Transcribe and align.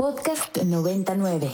Podcast 0.00 0.56
99. 0.62 1.50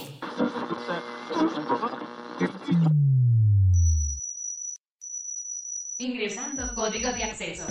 Ingresando 5.97 6.75
código 6.75 7.11
de 7.15 7.25
acceso. 7.25 7.65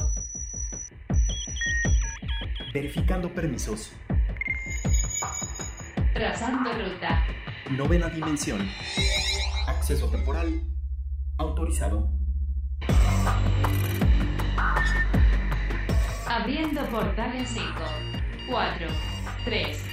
Verificando 2.73 3.31
permisos. 3.31 3.91
Trazando 6.15 6.71
ruta. 6.73 7.23
Novena 7.69 8.09
dimensión. 8.09 8.67
Acceso 9.67 10.09
temporal. 10.09 10.59
Autorizado. 11.37 12.09
Abriendo 16.25 16.83
portal 16.87 17.35
en 17.35 17.45
5, 17.45 17.63
4, 18.49 18.87
3, 19.45 19.92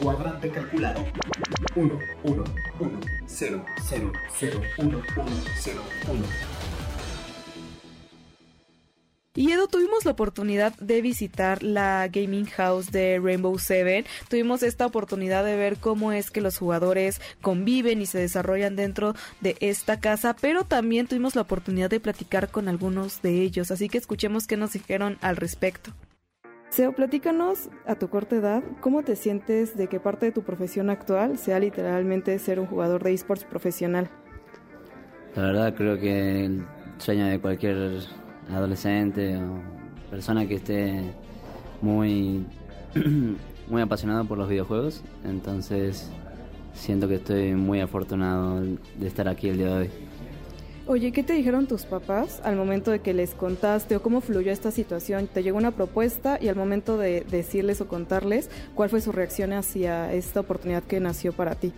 Cuadrante 0.00 0.50
calculado. 0.50 1.04
1, 1.76 1.98
1, 2.24 2.44
1, 2.80 3.00
0, 3.26 3.64
0, 3.82 4.12
0, 4.32 4.60
1, 4.78 5.02
1, 5.16 5.26
0, 5.56 5.82
1. 6.08 6.22
Y 9.34 9.52
Edu, 9.52 9.68
tuvimos 9.68 10.06
la 10.06 10.12
oportunidad 10.12 10.74
de 10.78 11.02
visitar 11.02 11.62
la 11.62 12.08
gaming 12.08 12.46
house 12.46 12.90
de 12.90 13.20
Rainbow 13.22 13.58
Seven. 13.58 14.06
Tuvimos 14.30 14.62
esta 14.62 14.86
oportunidad 14.86 15.44
de 15.44 15.56
ver 15.56 15.76
cómo 15.76 16.12
es 16.12 16.30
que 16.30 16.40
los 16.40 16.56
jugadores 16.56 17.20
conviven 17.42 18.00
y 18.00 18.06
se 18.06 18.18
desarrollan 18.18 18.76
dentro 18.76 19.14
de 19.40 19.56
esta 19.60 20.00
casa, 20.00 20.34
pero 20.34 20.64
también 20.64 21.08
tuvimos 21.08 21.36
la 21.36 21.42
oportunidad 21.42 21.90
de 21.90 22.00
platicar 22.00 22.50
con 22.50 22.68
algunos 22.68 23.20
de 23.20 23.42
ellos. 23.42 23.70
Así 23.70 23.88
que 23.90 23.98
escuchemos 23.98 24.46
qué 24.46 24.56
nos 24.56 24.72
dijeron 24.72 25.18
al 25.20 25.36
respecto. 25.36 25.92
Seo, 26.70 26.92
platícanos 26.92 27.68
a 27.84 27.96
tu 27.96 28.08
corta 28.08 28.36
edad, 28.36 28.62
¿cómo 28.80 29.02
te 29.02 29.16
sientes 29.16 29.76
de 29.76 29.88
que 29.88 29.98
parte 29.98 30.26
de 30.26 30.32
tu 30.32 30.42
profesión 30.42 30.88
actual 30.88 31.36
sea 31.36 31.58
literalmente 31.58 32.38
ser 32.38 32.60
un 32.60 32.66
jugador 32.66 33.02
de 33.02 33.12
esports 33.12 33.42
profesional? 33.42 34.08
La 35.34 35.42
verdad 35.42 35.74
creo 35.74 35.98
que 35.98 36.44
el 36.44 36.64
sueño 36.98 37.26
de 37.26 37.40
cualquier 37.40 37.98
adolescente 38.48 39.36
o 39.36 39.60
persona 40.12 40.46
que 40.46 40.54
esté 40.54 41.02
muy, 41.82 42.46
muy 43.68 43.82
apasionado 43.82 44.24
por 44.26 44.38
los 44.38 44.48
videojuegos, 44.48 45.02
entonces 45.24 46.08
siento 46.72 47.08
que 47.08 47.16
estoy 47.16 47.52
muy 47.56 47.80
afortunado 47.80 48.60
de 48.60 49.06
estar 49.08 49.26
aquí 49.26 49.48
el 49.48 49.56
día 49.56 49.66
de 49.66 49.72
hoy. 49.72 49.90
Oye, 50.90 51.12
¿qué 51.12 51.22
te 51.22 51.34
dijeron 51.34 51.68
tus 51.68 51.84
papás 51.84 52.40
al 52.42 52.56
momento 52.56 52.90
de 52.90 52.98
que 52.98 53.14
les 53.14 53.32
contaste 53.32 53.94
o 53.94 54.02
cómo 54.02 54.20
fluyó 54.20 54.50
esta 54.50 54.72
situación? 54.72 55.28
¿Te 55.28 55.44
llegó 55.44 55.56
una 55.56 55.70
propuesta 55.70 56.36
y 56.42 56.48
al 56.48 56.56
momento 56.56 56.98
de 56.98 57.24
decirles 57.30 57.80
o 57.80 57.86
contarles, 57.86 58.50
cuál 58.74 58.90
fue 58.90 59.00
su 59.00 59.12
reacción 59.12 59.52
hacia 59.52 60.12
esta 60.12 60.40
oportunidad 60.40 60.82
que 60.82 60.98
nació 60.98 61.32
para 61.32 61.54
ti? 61.54 61.72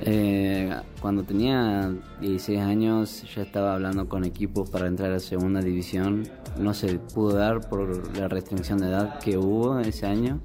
Eh, 0.00 0.72
cuando 1.00 1.24
tenía 1.24 1.92
16 2.20 2.60
años 2.60 3.24
ya 3.34 3.42
estaba 3.42 3.74
hablando 3.74 4.08
con 4.08 4.24
equipos 4.24 4.70
para 4.70 4.86
entrar 4.86 5.10
a 5.10 5.18
segunda 5.18 5.60
división. 5.60 6.28
No 6.60 6.74
se 6.74 7.00
pudo 7.00 7.34
dar 7.34 7.68
por 7.68 8.16
la 8.16 8.28
restricción 8.28 8.78
de 8.78 8.90
edad 8.90 9.18
que 9.18 9.36
hubo 9.36 9.80
ese 9.80 10.06
año. 10.06 10.38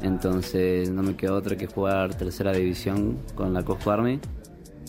Entonces 0.00 0.88
no 0.88 1.02
me 1.02 1.16
quedó 1.16 1.36
otra 1.36 1.54
que 1.54 1.66
jugar 1.66 2.14
tercera 2.14 2.50
división 2.50 3.18
con 3.34 3.52
la 3.52 3.62
Cosco 3.62 3.90
Army. 3.90 4.20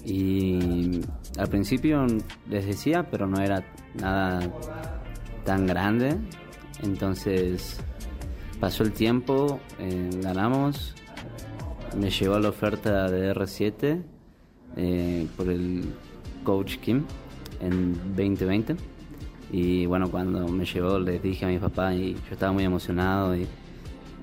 Y 0.06 1.02
al 1.38 1.48
principio 1.48 2.06
les 2.50 2.66
decía, 2.66 3.08
pero 3.10 3.28
no 3.28 3.42
era 3.42 3.64
nada 3.94 4.42
tan 5.46 5.66
grande. 5.66 6.18
Entonces 6.82 7.80
pasó 8.60 8.84
el 8.84 8.92
tiempo, 8.92 9.60
eh, 9.80 10.10
ganamos, 10.22 10.96
me 11.98 12.10
llegó 12.10 12.40
la 12.40 12.50
oferta 12.50 13.10
de 13.10 13.34
R7 13.34 14.02
eh, 14.76 15.28
por 15.38 15.50
el 15.50 15.84
coach 16.44 16.78
Kim 16.78 17.06
en 17.62 17.94
2020 18.16 18.76
y 19.52 19.86
bueno 19.86 20.10
cuando 20.10 20.48
me 20.48 20.66
llegó 20.66 20.98
les 21.00 21.22
dije 21.22 21.46
a 21.46 21.48
mi 21.48 21.60
papá 21.60 21.94
y 21.94 22.14
yo 22.14 22.32
estaba 22.32 22.52
muy 22.52 22.64
emocionado 22.64 23.36
y 23.36 23.48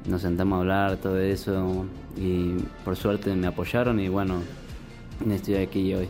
nos 0.08 0.22
sentamos 0.22 0.56
a 0.56 0.60
hablar 0.60 0.96
todo 0.96 1.18
eso. 1.18 1.86
Y 2.16 2.54
por 2.84 2.96
suerte 2.96 3.34
me 3.34 3.46
apoyaron 3.46 4.00
y 4.00 4.08
bueno 4.08 4.40
estoy 5.28 5.56
aquí 5.56 5.94
hoy. 5.94 6.08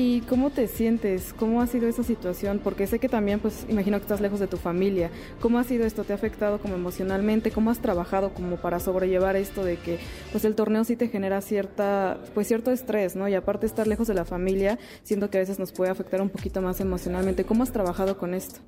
¿Y 0.00 0.20
cómo 0.20 0.50
te 0.50 0.68
sientes? 0.68 1.34
¿Cómo 1.36 1.60
ha 1.60 1.66
sido 1.66 1.88
esa 1.88 2.04
situación? 2.04 2.60
Porque 2.62 2.86
sé 2.86 3.00
que 3.00 3.08
también, 3.08 3.40
pues, 3.40 3.66
imagino 3.68 3.96
que 3.96 4.02
estás 4.02 4.20
lejos 4.20 4.38
de 4.38 4.46
tu 4.46 4.56
familia. 4.56 5.10
¿Cómo 5.40 5.58
ha 5.58 5.64
sido 5.64 5.84
esto? 5.84 6.04
¿Te 6.04 6.12
ha 6.12 6.14
afectado 6.14 6.60
como 6.60 6.76
emocionalmente? 6.76 7.50
¿Cómo 7.50 7.72
has 7.72 7.80
trabajado 7.80 8.32
como 8.32 8.58
para 8.58 8.78
sobrellevar 8.78 9.34
esto 9.34 9.64
de 9.64 9.76
que, 9.76 9.98
pues, 10.30 10.44
el 10.44 10.54
torneo 10.54 10.84
sí 10.84 10.94
te 10.94 11.08
genera 11.08 11.40
cierta, 11.40 12.18
pues, 12.32 12.46
cierto 12.46 12.70
estrés, 12.70 13.16
¿no? 13.16 13.26
Y 13.26 13.34
aparte 13.34 13.66
estar 13.66 13.88
lejos 13.88 14.06
de 14.06 14.14
la 14.14 14.24
familia, 14.24 14.78
siento 15.02 15.30
que 15.30 15.38
a 15.38 15.40
veces 15.40 15.58
nos 15.58 15.72
puede 15.72 15.90
afectar 15.90 16.22
un 16.22 16.28
poquito 16.28 16.62
más 16.62 16.80
emocionalmente. 16.80 17.42
¿Cómo 17.42 17.64
has 17.64 17.72
trabajado 17.72 18.18
con 18.18 18.34
esto? 18.34 18.60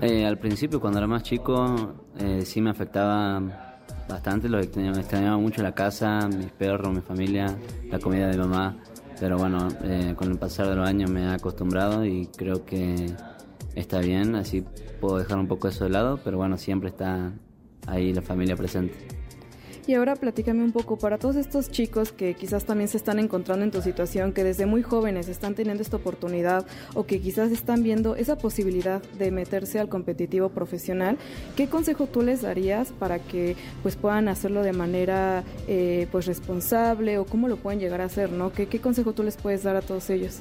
Eh, 0.00 0.24
al 0.24 0.38
principio, 0.38 0.80
cuando 0.80 1.00
era 1.00 1.08
más 1.08 1.24
chico, 1.24 1.94
eh, 2.20 2.42
sí 2.44 2.60
me 2.60 2.70
afectaba 2.70 3.69
bastante. 4.10 4.48
Lo 4.48 4.58
extrañaba, 4.58 4.98
extrañaba 4.98 5.38
mucho 5.38 5.62
la 5.62 5.74
casa, 5.74 6.28
mis 6.28 6.50
perros, 6.52 6.92
mi 6.92 7.00
familia, 7.00 7.56
la 7.90 7.98
comida 7.98 8.28
de 8.28 8.36
mamá. 8.36 8.76
Pero 9.18 9.36
bueno, 9.38 9.68
eh, 9.82 10.14
con 10.16 10.30
el 10.30 10.38
pasar 10.38 10.68
de 10.68 10.76
los 10.76 10.88
años 10.88 11.10
me 11.10 11.22
he 11.22 11.28
acostumbrado 11.28 12.04
y 12.04 12.26
creo 12.36 12.64
que 12.64 13.14
está 13.74 14.00
bien, 14.00 14.34
así 14.34 14.64
puedo 15.00 15.18
dejar 15.18 15.38
un 15.38 15.46
poco 15.46 15.68
eso 15.68 15.84
de 15.84 15.90
lado, 15.90 16.20
pero 16.24 16.38
bueno, 16.38 16.56
siempre 16.56 16.88
está 16.88 17.32
ahí 17.86 18.12
la 18.12 18.22
familia 18.22 18.56
presente. 18.56 19.19
Y 19.90 19.94
ahora 19.94 20.14
platícame 20.14 20.62
un 20.62 20.70
poco 20.70 20.96
para 20.96 21.18
todos 21.18 21.34
estos 21.34 21.68
chicos 21.68 22.12
que 22.12 22.34
quizás 22.34 22.64
también 22.64 22.86
se 22.86 22.96
están 22.96 23.18
encontrando 23.18 23.64
en 23.64 23.72
tu 23.72 23.82
situación, 23.82 24.32
que 24.32 24.44
desde 24.44 24.64
muy 24.64 24.84
jóvenes 24.84 25.28
están 25.28 25.56
teniendo 25.56 25.82
esta 25.82 25.96
oportunidad 25.96 26.64
o 26.94 27.06
que 27.06 27.20
quizás 27.20 27.50
están 27.50 27.82
viendo 27.82 28.14
esa 28.14 28.38
posibilidad 28.38 29.02
de 29.18 29.32
meterse 29.32 29.80
al 29.80 29.88
competitivo 29.88 30.50
profesional, 30.50 31.18
¿qué 31.56 31.66
consejo 31.66 32.06
tú 32.06 32.22
les 32.22 32.42
darías 32.42 32.92
para 33.00 33.18
que 33.18 33.56
pues 33.82 33.96
puedan 33.96 34.28
hacerlo 34.28 34.62
de 34.62 34.72
manera 34.72 35.42
eh, 35.66 36.06
pues 36.12 36.26
responsable 36.26 37.18
o 37.18 37.24
cómo 37.24 37.48
lo 37.48 37.56
pueden 37.56 37.80
llegar 37.80 38.00
a 38.00 38.04
hacer, 38.04 38.30
¿no? 38.30 38.52
¿Qué, 38.52 38.68
¿Qué 38.68 38.80
consejo 38.80 39.12
tú 39.12 39.24
les 39.24 39.36
puedes 39.36 39.64
dar 39.64 39.74
a 39.74 39.82
todos 39.82 40.08
ellos? 40.10 40.38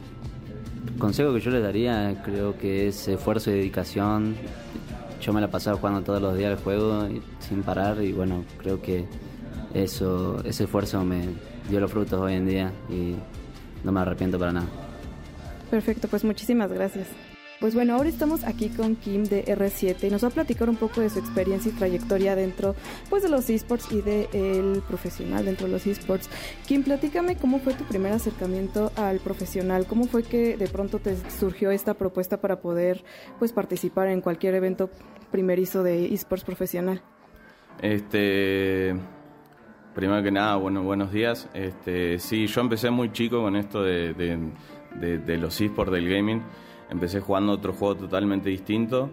El 0.85 0.99
consejo 0.99 1.33
que 1.33 1.39
yo 1.39 1.49
les 1.49 1.63
daría 1.63 2.21
creo 2.23 2.55
que 2.55 2.89
es 2.89 3.07
esfuerzo 3.07 3.49
y 3.49 3.55
dedicación. 3.55 4.35
Yo 5.19 5.33
me 5.33 5.41
la 5.41 5.49
pasaba 5.49 5.75
jugando 5.75 6.03
todos 6.03 6.21
los 6.21 6.37
días 6.37 6.51
el 6.51 6.63
juego 6.63 7.07
sin 7.39 7.63
parar 7.63 7.99
y 8.03 8.11
bueno, 8.11 8.45
creo 8.59 8.79
que 8.79 9.05
eso, 9.73 10.43
ese 10.43 10.63
esfuerzo 10.63 11.03
me 11.03 11.27
dio 11.69 11.79
los 11.79 11.91
frutos 11.91 12.19
hoy 12.19 12.33
en 12.33 12.45
día 12.45 12.71
y 12.89 13.15
no 13.83 13.91
me 13.91 13.99
arrepiento 13.99 14.39
para 14.39 14.53
nada. 14.53 14.67
Perfecto, 15.69 16.07
pues 16.07 16.23
muchísimas 16.23 16.71
gracias. 16.71 17.07
Pues 17.59 17.75
bueno, 17.75 17.95
ahora 17.95 18.07
estamos 18.07 18.45
aquí 18.45 18.69
con 18.69 18.95
Kim 18.95 19.25
de 19.25 19.43
R7 19.43 20.07
y 20.07 20.09
nos 20.09 20.23
va 20.23 20.29
a 20.29 20.31
platicar 20.31 20.69
un 20.69 20.77
poco 20.77 21.01
de 21.01 21.09
su 21.09 21.19
experiencia 21.19 21.69
y 21.69 21.75
trayectoria 21.75 22.33
dentro 22.33 22.73
pues 23.09 23.21
de 23.21 23.27
los 23.27 23.49
esports 23.49 23.91
y 23.91 24.01
de 24.01 24.29
el 24.31 24.81
profesional 24.87 25.43
dentro 25.43 25.67
de 25.67 25.73
los 25.73 25.85
esports. 25.85 26.29
Kim, 26.65 26.83
platícame 26.83 27.35
cómo 27.35 27.59
fue 27.59 27.73
tu 27.73 27.83
primer 27.83 28.13
acercamiento 28.13 28.93
al 28.95 29.19
profesional, 29.19 29.85
cómo 29.87 30.05
fue 30.05 30.23
que 30.23 30.55
de 30.55 30.67
pronto 30.69 30.99
te 30.99 31.17
surgió 31.37 31.69
esta 31.71 31.95
propuesta 31.95 32.39
para 32.39 32.61
poder 32.61 33.03
pues 33.39 33.51
participar 33.51 34.07
en 34.07 34.21
cualquier 34.21 34.55
evento 34.55 34.89
primerizo 35.29 35.83
de 35.83 36.13
esports 36.13 36.45
profesional. 36.45 37.03
Este, 37.81 38.95
primero 39.99 40.23
que 40.23 40.31
nada, 40.31 40.55
bueno, 40.55 40.81
buenos 40.81 41.11
días. 41.11 41.49
Este, 41.53 42.19
sí, 42.19 42.47
yo 42.47 42.61
empecé 42.61 42.89
muy 42.89 43.11
chico 43.11 43.41
con 43.41 43.57
esto 43.57 43.83
de, 43.83 44.13
de, 44.13 44.39
de, 44.95 45.17
de 45.17 45.37
los 45.37 45.59
esports 45.59 45.91
del 45.91 46.09
gaming. 46.09 46.41
Empecé 46.89 47.19
jugando 47.19 47.51
otro 47.51 47.73
juego 47.73 47.97
totalmente 47.97 48.49
distinto 48.49 49.09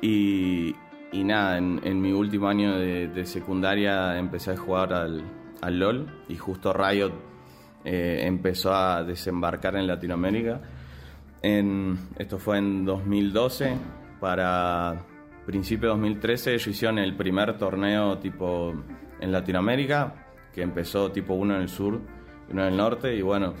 y, 0.00 0.74
y 1.12 1.24
nada, 1.24 1.58
en, 1.58 2.00
mi 2.00 2.12
último 2.12 2.48
año 2.48 2.78
de, 2.78 3.26
secundaria 3.26 4.18
empecé 4.18 4.52
a 4.52 4.56
jugar 4.56 4.94
al, 4.94 5.22
al 5.60 5.78
LOL 5.78 6.06
y 6.30 6.36
justo 6.36 6.72
Riot 6.72 7.12
eh, 7.84 8.22
empezó 8.22 8.72
a 8.74 9.04
desembarcar 9.04 9.76
en 9.76 9.86
Latinoamérica. 9.86 10.62
Esto 11.42 12.38
fue 12.38 12.56
en 12.56 12.86
2012, 12.86 13.76
para 14.18 15.04
principio 15.44 15.88
de 15.88 15.94
2013 15.96 16.54
ellos 16.54 16.66
hicieron 16.68 16.98
el 17.00 17.16
primer 17.16 17.58
torneo 17.58 18.16
tipo 18.16 18.72
en 19.22 19.30
Latinoamérica, 19.30 20.21
que 20.54 20.62
empezó 20.62 21.10
tipo 21.10 21.34
uno 21.34 21.56
en 21.56 21.62
el 21.62 21.68
sur 21.68 22.00
y 22.48 22.52
uno 22.52 22.62
en 22.62 22.68
el 22.68 22.76
norte, 22.76 23.14
y 23.14 23.22
bueno, 23.22 23.54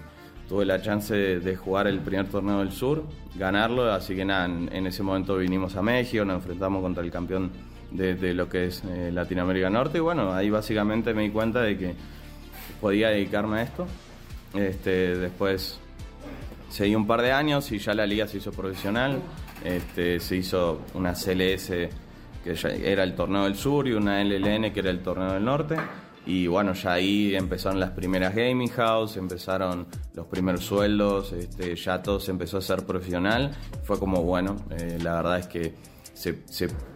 tuve 0.48 0.64
la 0.64 0.80
chance 0.80 1.14
de, 1.14 1.56
jugar 1.56 1.86
el 1.86 2.00
primer 2.00 2.28
torneo 2.28 2.58
del 2.58 2.72
sur, 2.72 3.04
ganarlo, 3.34 3.90
así 3.92 4.14
que 4.14 4.24
nada, 4.24 4.46
en, 4.46 4.86
ese 4.86 5.02
momento 5.02 5.36
vinimos 5.36 5.76
a 5.76 5.82
México, 5.82 6.24
nos 6.24 6.36
enfrentamos 6.36 6.82
contra 6.82 7.02
el 7.02 7.10
campeón 7.10 7.50
de, 7.90 8.34
lo 8.34 8.48
que 8.48 8.66
es 8.66 8.82
eh, 8.84 9.10
Latinoamérica 9.12 9.70
Norte, 9.70 9.98
y 9.98 10.00
bueno, 10.00 10.32
ahí 10.32 10.50
básicamente 10.50 11.14
me 11.14 11.22
di 11.22 11.30
cuenta 11.30 11.62
de 11.62 11.78
que 11.78 11.94
podía 12.80 13.08
dedicarme 13.08 13.60
a 13.60 13.62
esto. 13.62 13.86
Este, 14.54 15.16
después 15.16 15.78
seguí 16.68 16.94
un 16.94 17.06
par 17.06 17.22
de 17.22 17.32
años 17.32 17.70
y 17.72 17.78
ya 17.78 17.94
la 17.94 18.06
liga 18.06 18.26
se 18.26 18.38
hizo 18.38 18.52
profesional. 18.52 19.20
Este, 19.64 20.18
se 20.20 20.36
hizo 20.36 20.82
una 20.94 21.12
CLS 21.14 21.72
que 22.42 22.56
era 22.84 23.04
el 23.04 23.14
torneo 23.14 23.44
del 23.44 23.54
sur 23.54 23.86
y 23.86 23.92
una 23.92 24.22
LLN 24.22 24.72
que 24.72 24.80
era 24.80 24.90
el 24.90 25.00
torneo 25.00 25.32
del 25.32 25.44
norte. 25.44 25.76
Y 26.24 26.46
bueno, 26.46 26.72
ya 26.72 26.92
ahí 26.92 27.34
empezaron 27.34 27.80
las 27.80 27.90
primeras 27.90 28.34
gaming 28.34 28.68
house, 28.70 29.16
empezaron 29.16 29.86
los 30.14 30.26
primeros 30.26 30.64
sueldos, 30.64 31.32
este, 31.32 31.74
ya 31.74 32.00
todo 32.00 32.20
se 32.20 32.30
empezó 32.30 32.58
a 32.58 32.60
ser 32.60 32.86
profesional. 32.86 33.50
Fue 33.82 33.98
como, 33.98 34.22
bueno, 34.22 34.56
eh, 34.70 34.98
la 35.02 35.14
verdad 35.14 35.38
es 35.40 35.46
que 35.48 35.74
se, 36.14 36.42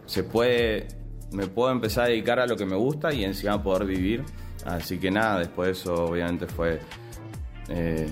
se, 0.06 0.22
puede, 0.22 0.86
me 1.32 1.48
puedo 1.48 1.72
empezar 1.72 2.04
a 2.04 2.08
dedicar 2.08 2.38
a 2.38 2.46
lo 2.46 2.56
que 2.56 2.66
me 2.66 2.76
gusta 2.76 3.12
y 3.12 3.24
encima 3.24 3.60
poder 3.60 3.86
vivir. 3.86 4.24
Así 4.64 4.98
que 4.98 5.10
nada, 5.10 5.40
después 5.40 5.80
eso 5.80 6.06
obviamente 6.06 6.46
fue, 6.46 6.80
eh, 7.68 8.08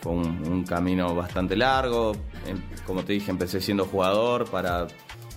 fue 0.00 0.12
un, 0.12 0.46
un, 0.46 0.64
camino 0.64 1.14
bastante 1.14 1.56
largo. 1.56 2.12
Em, 2.46 2.60
como 2.86 3.04
te 3.04 3.14
dije, 3.14 3.30
empecé 3.30 3.60
siendo 3.62 3.86
jugador, 3.86 4.50
para 4.50 4.86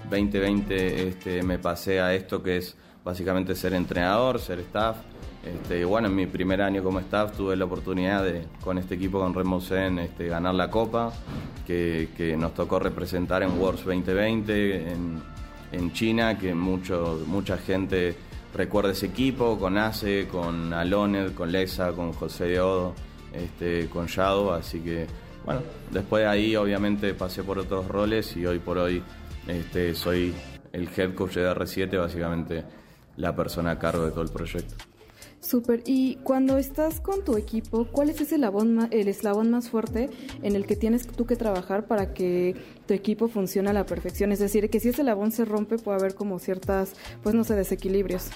2020 0.10 1.08
este, 1.08 1.44
me 1.44 1.58
pasé 1.58 2.02
a 2.02 2.14
esto 2.14 2.44
que 2.44 2.58
es 2.58 2.76
básicamente 3.04 3.56
ser 3.56 3.74
entrenador, 3.74 4.40
ser 4.40 4.60
staff. 4.60 4.98
Este, 5.46 5.84
bueno, 5.86 6.08
en 6.08 6.16
mi 6.16 6.28
primer 6.28 6.62
año 6.62 6.84
como 6.84 7.00
staff 7.00 7.36
tuve 7.36 7.56
la 7.56 7.66
oportunidad 7.66 8.24
de, 8.24 8.44
con 8.64 8.78
este 8.78 8.96
equipo, 8.96 9.20
con 9.20 9.34
Remo 9.34 9.60
Zen, 9.60 9.98
este, 9.98 10.28
ganar 10.28 10.54
la 10.54 10.70
Copa, 10.70 11.12
que, 11.66 12.36
nos 12.38 12.54
tocó 12.54 12.80
representar 12.80 13.42
en 13.42 13.60
Worlds 13.60 13.86
2020 13.86 14.92
en, 14.92 15.94
China, 15.94 16.38
que 16.38 16.54
mucho, 16.54 17.22
mucha 17.26 17.58
gente 17.58 18.16
recuerda 18.54 18.92
ese 18.92 19.08
equipo, 19.08 19.58
con 19.58 19.78
Ace, 19.78 20.28
con 20.28 20.74
Aloned, 20.74 21.34
con 21.34 21.52
Lesa, 21.52 21.94
con 21.94 22.12
José 22.14 22.46
de 22.46 22.60
Odo, 22.60 22.94
este, 23.34 23.88
con 23.88 24.06
Shadow, 24.06 24.52
así 24.52 24.82
que 24.82 25.08
bueno, 25.46 25.62
después 25.90 26.24
de 26.24 26.28
ahí 26.28 26.56
obviamente 26.56 27.14
pasé 27.14 27.44
por 27.44 27.58
otros 27.58 27.88
roles 27.88 28.36
y 28.36 28.46
hoy 28.46 28.60
por 28.60 28.78
hoy 28.78 29.02
este, 29.48 29.96
soy 29.96 30.34
el 30.72 30.90
head 30.96 31.16
coach 31.16 31.36
de 31.36 31.50
R7, 31.50 31.98
básicamente 31.98 32.64
la 33.18 33.36
persona 33.36 33.72
a 33.72 33.80
cargo 33.80 34.06
de 34.06 34.12
todo 34.12 34.24
el 34.24 34.30
proyecto. 34.30 34.91
Súper. 35.42 35.82
Y 35.86 36.18
cuando 36.24 36.58
estás 36.58 37.02
con 37.02 37.26
tu 37.26 37.36
equipo, 37.36 37.86
¿cuál 37.86 38.12
es 38.12 38.22
ese 38.22 38.36
el 38.36 39.08
eslabón 39.08 39.50
más 39.52 39.70
fuerte 39.70 40.10
en 40.44 40.56
el 40.56 40.68
que 40.68 40.76
tienes 40.76 41.08
tú 41.08 41.26
que 41.26 41.36
trabajar 41.36 41.88
para 41.88 42.14
que 42.14 42.56
tu 42.88 42.94
equipo 42.94 43.28
funcione 43.28 43.72
a 43.72 43.74
la 43.74 43.86
perfección? 43.86 44.32
Es 44.32 44.40
decir, 44.40 44.70
que 44.70 44.80
si 44.80 44.90
ese 44.90 45.02
eslabón 45.02 45.32
se 45.32 45.44
rompe 45.44 45.78
puede 45.80 45.98
haber 45.98 46.14
como 46.14 46.38
ciertas, 46.38 46.94
pues 47.24 47.34
no 47.34 47.44
sé, 47.44 47.56
desequilibrios. 47.56 48.30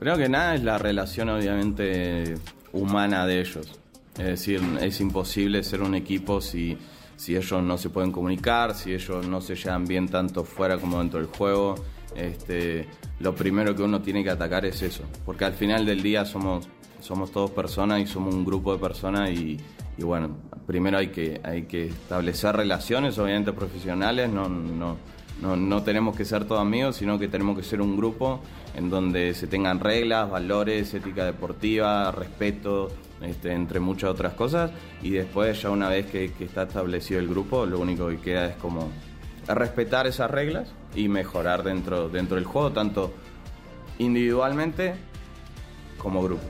Creo 0.00 0.16
que 0.16 0.28
nada 0.28 0.56
es 0.56 0.64
la 0.64 0.76
relación 0.76 1.28
obviamente 1.28 2.34
humana 2.72 3.24
de 3.24 3.40
ellos. 3.40 3.78
Es 4.18 4.26
decir, 4.26 4.60
es 4.80 5.00
imposible 5.00 5.62
ser 5.62 5.82
un 5.82 5.94
equipo 5.94 6.40
si, 6.40 6.76
si 7.16 7.36
ellos 7.36 7.62
no 7.62 7.78
se 7.78 7.90
pueden 7.90 8.10
comunicar, 8.10 8.74
si 8.74 8.92
ellos 8.92 9.28
no 9.28 9.40
se 9.40 9.54
llevan 9.54 9.84
bien 9.84 10.08
tanto 10.08 10.42
fuera 10.42 10.78
como 10.78 10.98
dentro 10.98 11.20
del 11.20 11.28
juego 11.28 11.76
este, 12.16 12.88
lo 13.20 13.34
primero 13.34 13.74
que 13.74 13.82
uno 13.82 14.00
tiene 14.00 14.24
que 14.24 14.30
atacar 14.30 14.64
es 14.64 14.82
eso, 14.82 15.04
porque 15.24 15.44
al 15.44 15.54
final 15.54 15.86
del 15.86 16.02
día 16.02 16.24
somos, 16.24 16.68
somos 17.00 17.30
todos 17.30 17.50
personas 17.50 18.00
y 18.00 18.06
somos 18.06 18.34
un 18.34 18.44
grupo 18.44 18.72
de 18.72 18.78
personas 18.78 19.30
y, 19.30 19.58
bueno, 19.98 20.36
primero 20.66 20.98
hay 20.98 21.08
que, 21.08 21.40
hay 21.42 21.62
que 21.62 21.86
establecer 21.86 22.56
relaciones, 22.56 23.18
obviamente 23.18 23.52
profesionales, 23.52 24.30
no, 24.30 24.48
no, 24.48 24.96
no, 25.42 25.56
no, 25.56 25.82
tenemos 25.82 26.16
que 26.16 26.24
ser 26.24 26.44
todos 26.44 26.60
amigos, 26.60 26.96
sino 26.96 27.18
que 27.18 27.28
tenemos 27.28 27.56
que 27.56 27.64
ser 27.64 27.80
un 27.80 27.96
grupo 27.96 28.40
en 28.76 28.90
donde 28.90 29.34
se 29.34 29.46
tengan 29.46 29.80
reglas, 29.80 30.30
valores, 30.30 30.94
ética 30.94 31.24
deportiva, 31.24 32.12
respeto, 32.12 32.90
este, 33.22 33.52
entre 33.52 33.80
muchas 33.80 34.10
otras 34.10 34.34
cosas, 34.34 34.70
y 35.02 35.10
después 35.10 35.60
ya 35.60 35.70
una 35.70 35.88
vez 35.88 36.06
que, 36.06 36.32
que 36.32 36.44
está 36.44 36.62
establecido 36.64 37.18
el 37.18 37.28
grupo, 37.28 37.66
lo 37.66 37.80
único 37.80 38.08
que 38.08 38.18
queda 38.18 38.46
es 38.46 38.56
como 38.56 38.88
respetar 39.48 40.06
esas 40.06 40.30
reglas 40.30 40.72
y 40.94 41.08
mejorar 41.08 41.62
dentro, 41.62 42.08
dentro 42.08 42.36
del 42.36 42.44
juego, 42.44 42.72
tanto 42.72 43.12
individualmente 43.98 44.94
como 45.98 46.22
grupo. 46.22 46.42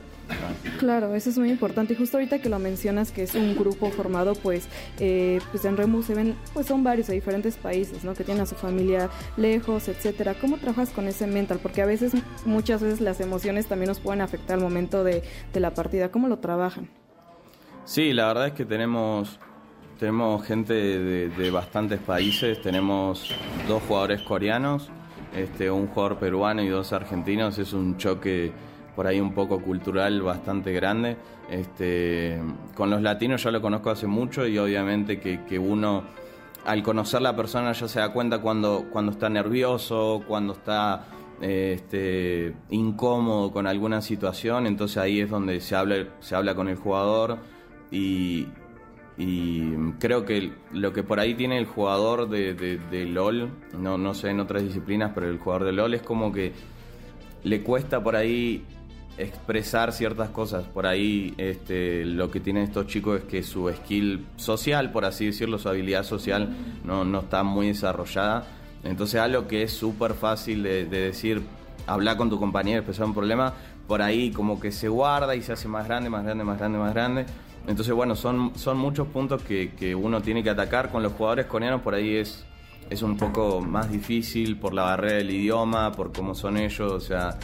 Claro, 0.78 1.14
eso 1.14 1.30
es 1.30 1.38
muy 1.38 1.50
importante. 1.50 1.94
Y 1.94 1.96
justo 1.96 2.18
ahorita 2.18 2.40
que 2.40 2.48
lo 2.48 2.58
mencionas, 2.58 3.12
que 3.12 3.22
es 3.22 3.34
un 3.34 3.56
grupo 3.56 3.90
formado, 3.90 4.34
pues, 4.34 4.68
eh, 4.98 5.40
pues 5.50 5.64
en 5.64 5.76
Remu 5.76 6.02
se 6.02 6.14
ven, 6.14 6.36
pues 6.52 6.66
son 6.66 6.84
varios 6.84 7.06
de 7.06 7.14
diferentes 7.14 7.56
países, 7.56 8.04
¿no? 8.04 8.14
Que 8.14 8.24
tienen 8.24 8.42
a 8.42 8.46
su 8.46 8.54
familia 8.54 9.08
lejos, 9.38 9.88
etcétera. 9.88 10.34
¿Cómo 10.38 10.58
trabajas 10.58 10.90
con 10.90 11.08
ese 11.08 11.26
mental? 11.26 11.60
Porque 11.62 11.80
a 11.80 11.86
veces, 11.86 12.12
muchas 12.44 12.82
veces 12.82 13.00
las 13.00 13.20
emociones 13.20 13.66
también 13.66 13.88
nos 13.88 14.00
pueden 14.00 14.20
afectar 14.20 14.58
al 14.58 14.62
momento 14.62 15.02
de, 15.02 15.22
de 15.52 15.60
la 15.60 15.72
partida. 15.72 16.10
¿Cómo 16.10 16.28
lo 16.28 16.38
trabajan? 16.38 16.90
Sí, 17.84 18.12
la 18.12 18.26
verdad 18.26 18.48
es 18.48 18.52
que 18.52 18.66
tenemos 18.66 19.40
tenemos 19.98 20.44
gente 20.44 20.72
de, 20.72 21.50
bastantes 21.50 21.98
países, 21.98 22.62
tenemos 22.62 23.34
dos 23.66 23.82
jugadores 23.82 24.22
coreanos, 24.22 24.88
este, 25.36 25.70
un 25.70 25.88
jugador 25.88 26.18
peruano 26.18 26.62
y 26.62 26.68
dos 26.68 26.92
argentinos, 26.92 27.58
es 27.58 27.72
un 27.72 27.96
choque 27.96 28.52
por 28.94 29.06
ahí 29.06 29.20
un 29.20 29.32
poco 29.32 29.60
cultural 29.60 30.22
bastante 30.22 30.72
grande. 30.72 31.16
Este, 31.50 32.40
con 32.74 32.90
los 32.90 33.02
latinos 33.02 33.42
ya 33.42 33.50
lo 33.50 33.60
conozco 33.60 33.90
hace 33.90 34.06
mucho 34.06 34.46
y 34.46 34.58
obviamente 34.58 35.20
que, 35.20 35.58
uno 35.58 36.04
al 36.64 36.82
conocer 36.82 37.22
la 37.22 37.34
persona 37.34 37.72
ya 37.72 37.88
se 37.88 38.00
da 38.00 38.12
cuenta 38.12 38.40
cuando, 38.40 38.86
cuando 38.90 39.12
está 39.12 39.28
nervioso, 39.28 40.22
cuando 40.26 40.52
está 40.52 41.06
este, 41.40 42.54
incómodo 42.70 43.52
con 43.52 43.66
alguna 43.66 44.00
situación, 44.02 44.66
entonces 44.66 44.98
ahí 44.98 45.20
es 45.20 45.30
donde 45.30 45.60
se 45.60 45.74
habla, 45.74 46.06
se 46.20 46.34
habla 46.34 46.54
con 46.54 46.68
el 46.68 46.76
jugador 46.76 47.38
y, 47.90 48.46
y 49.18 49.72
creo 49.98 50.24
que 50.24 50.52
lo 50.72 50.92
que 50.92 51.02
por 51.02 51.18
ahí 51.18 51.34
tiene 51.34 51.58
el 51.58 51.66
jugador 51.66 52.28
de, 52.28 52.54
de, 52.54 53.04
LOL, 53.04 53.50
no, 53.76 53.98
no 53.98 54.14
sé 54.14 54.30
en 54.30 54.38
otras 54.38 54.62
disciplinas, 54.62 55.10
pero 55.12 55.28
el 55.28 55.38
jugador 55.38 55.64
de 55.66 55.72
LOL 55.72 55.94
es 55.94 56.02
como 56.02 56.32
que 56.32 56.52
le 57.42 57.62
cuesta 57.64 58.00
por 58.00 58.14
ahí 58.14 58.64
expresar 59.16 59.92
ciertas 59.92 60.30
cosas. 60.30 60.66
Por 60.66 60.86
ahí 60.86 61.34
este, 61.36 62.04
lo 62.04 62.30
que 62.30 62.38
tienen 62.38 62.62
estos 62.62 62.86
chicos 62.86 63.22
es 63.22 63.24
que 63.24 63.42
su 63.42 63.68
skill 63.68 64.24
social, 64.36 64.92
por 64.92 65.04
así 65.04 65.26
decirlo, 65.26 65.58
su 65.58 65.68
habilidad 65.68 66.04
social 66.04 66.54
no, 66.84 67.04
no 67.04 67.20
está 67.20 67.42
muy 67.42 67.66
desarrollada. 67.66 68.46
Entonces 68.84 69.20
algo 69.20 69.48
que 69.48 69.64
es 69.64 69.72
súper 69.72 70.14
fácil 70.14 70.62
de, 70.62 70.84
de, 70.84 71.00
decir, 71.00 71.42
hablar 71.88 72.16
con 72.16 72.30
tu 72.30 72.38
compañero, 72.38 72.78
expresar 72.78 73.06
un 73.06 73.14
problema, 73.14 73.52
por 73.88 74.00
ahí 74.00 74.30
como 74.30 74.60
que 74.60 74.70
se 74.70 74.88
guarda 74.88 75.34
y 75.34 75.42
se 75.42 75.54
hace 75.54 75.66
más 75.66 75.88
grande, 75.88 76.08
más 76.08 76.22
grande, 76.22 76.44
más 76.44 76.58
grande, 76.58 76.78
más 76.78 76.94
grande. 76.94 77.26
Entonces, 77.68 77.94
bueno, 77.94 78.16
son, 78.16 78.52
son 78.56 78.78
muchos 78.78 79.06
puntos 79.08 79.42
que, 79.42 79.94
uno 79.94 80.22
tiene 80.22 80.42
que 80.42 80.48
atacar. 80.48 80.90
Con 80.90 81.02
los 81.02 81.12
jugadores 81.12 81.44
coreanos 81.46 81.82
por 81.82 81.94
ahí 81.94 82.16
es, 82.16 82.46
es 82.88 83.02
un 83.02 83.18
poco 83.18 83.60
más 83.60 83.92
difícil 83.92 84.56
por 84.58 84.72
la 84.72 84.84
barrera 84.84 85.18
del 85.18 85.30
idioma, 85.30 85.92
por 85.92 86.10
cómo 86.10 86.34
son 86.34 86.56
ellos. 86.56 86.90
O 86.90 86.98
sea, 86.98 87.38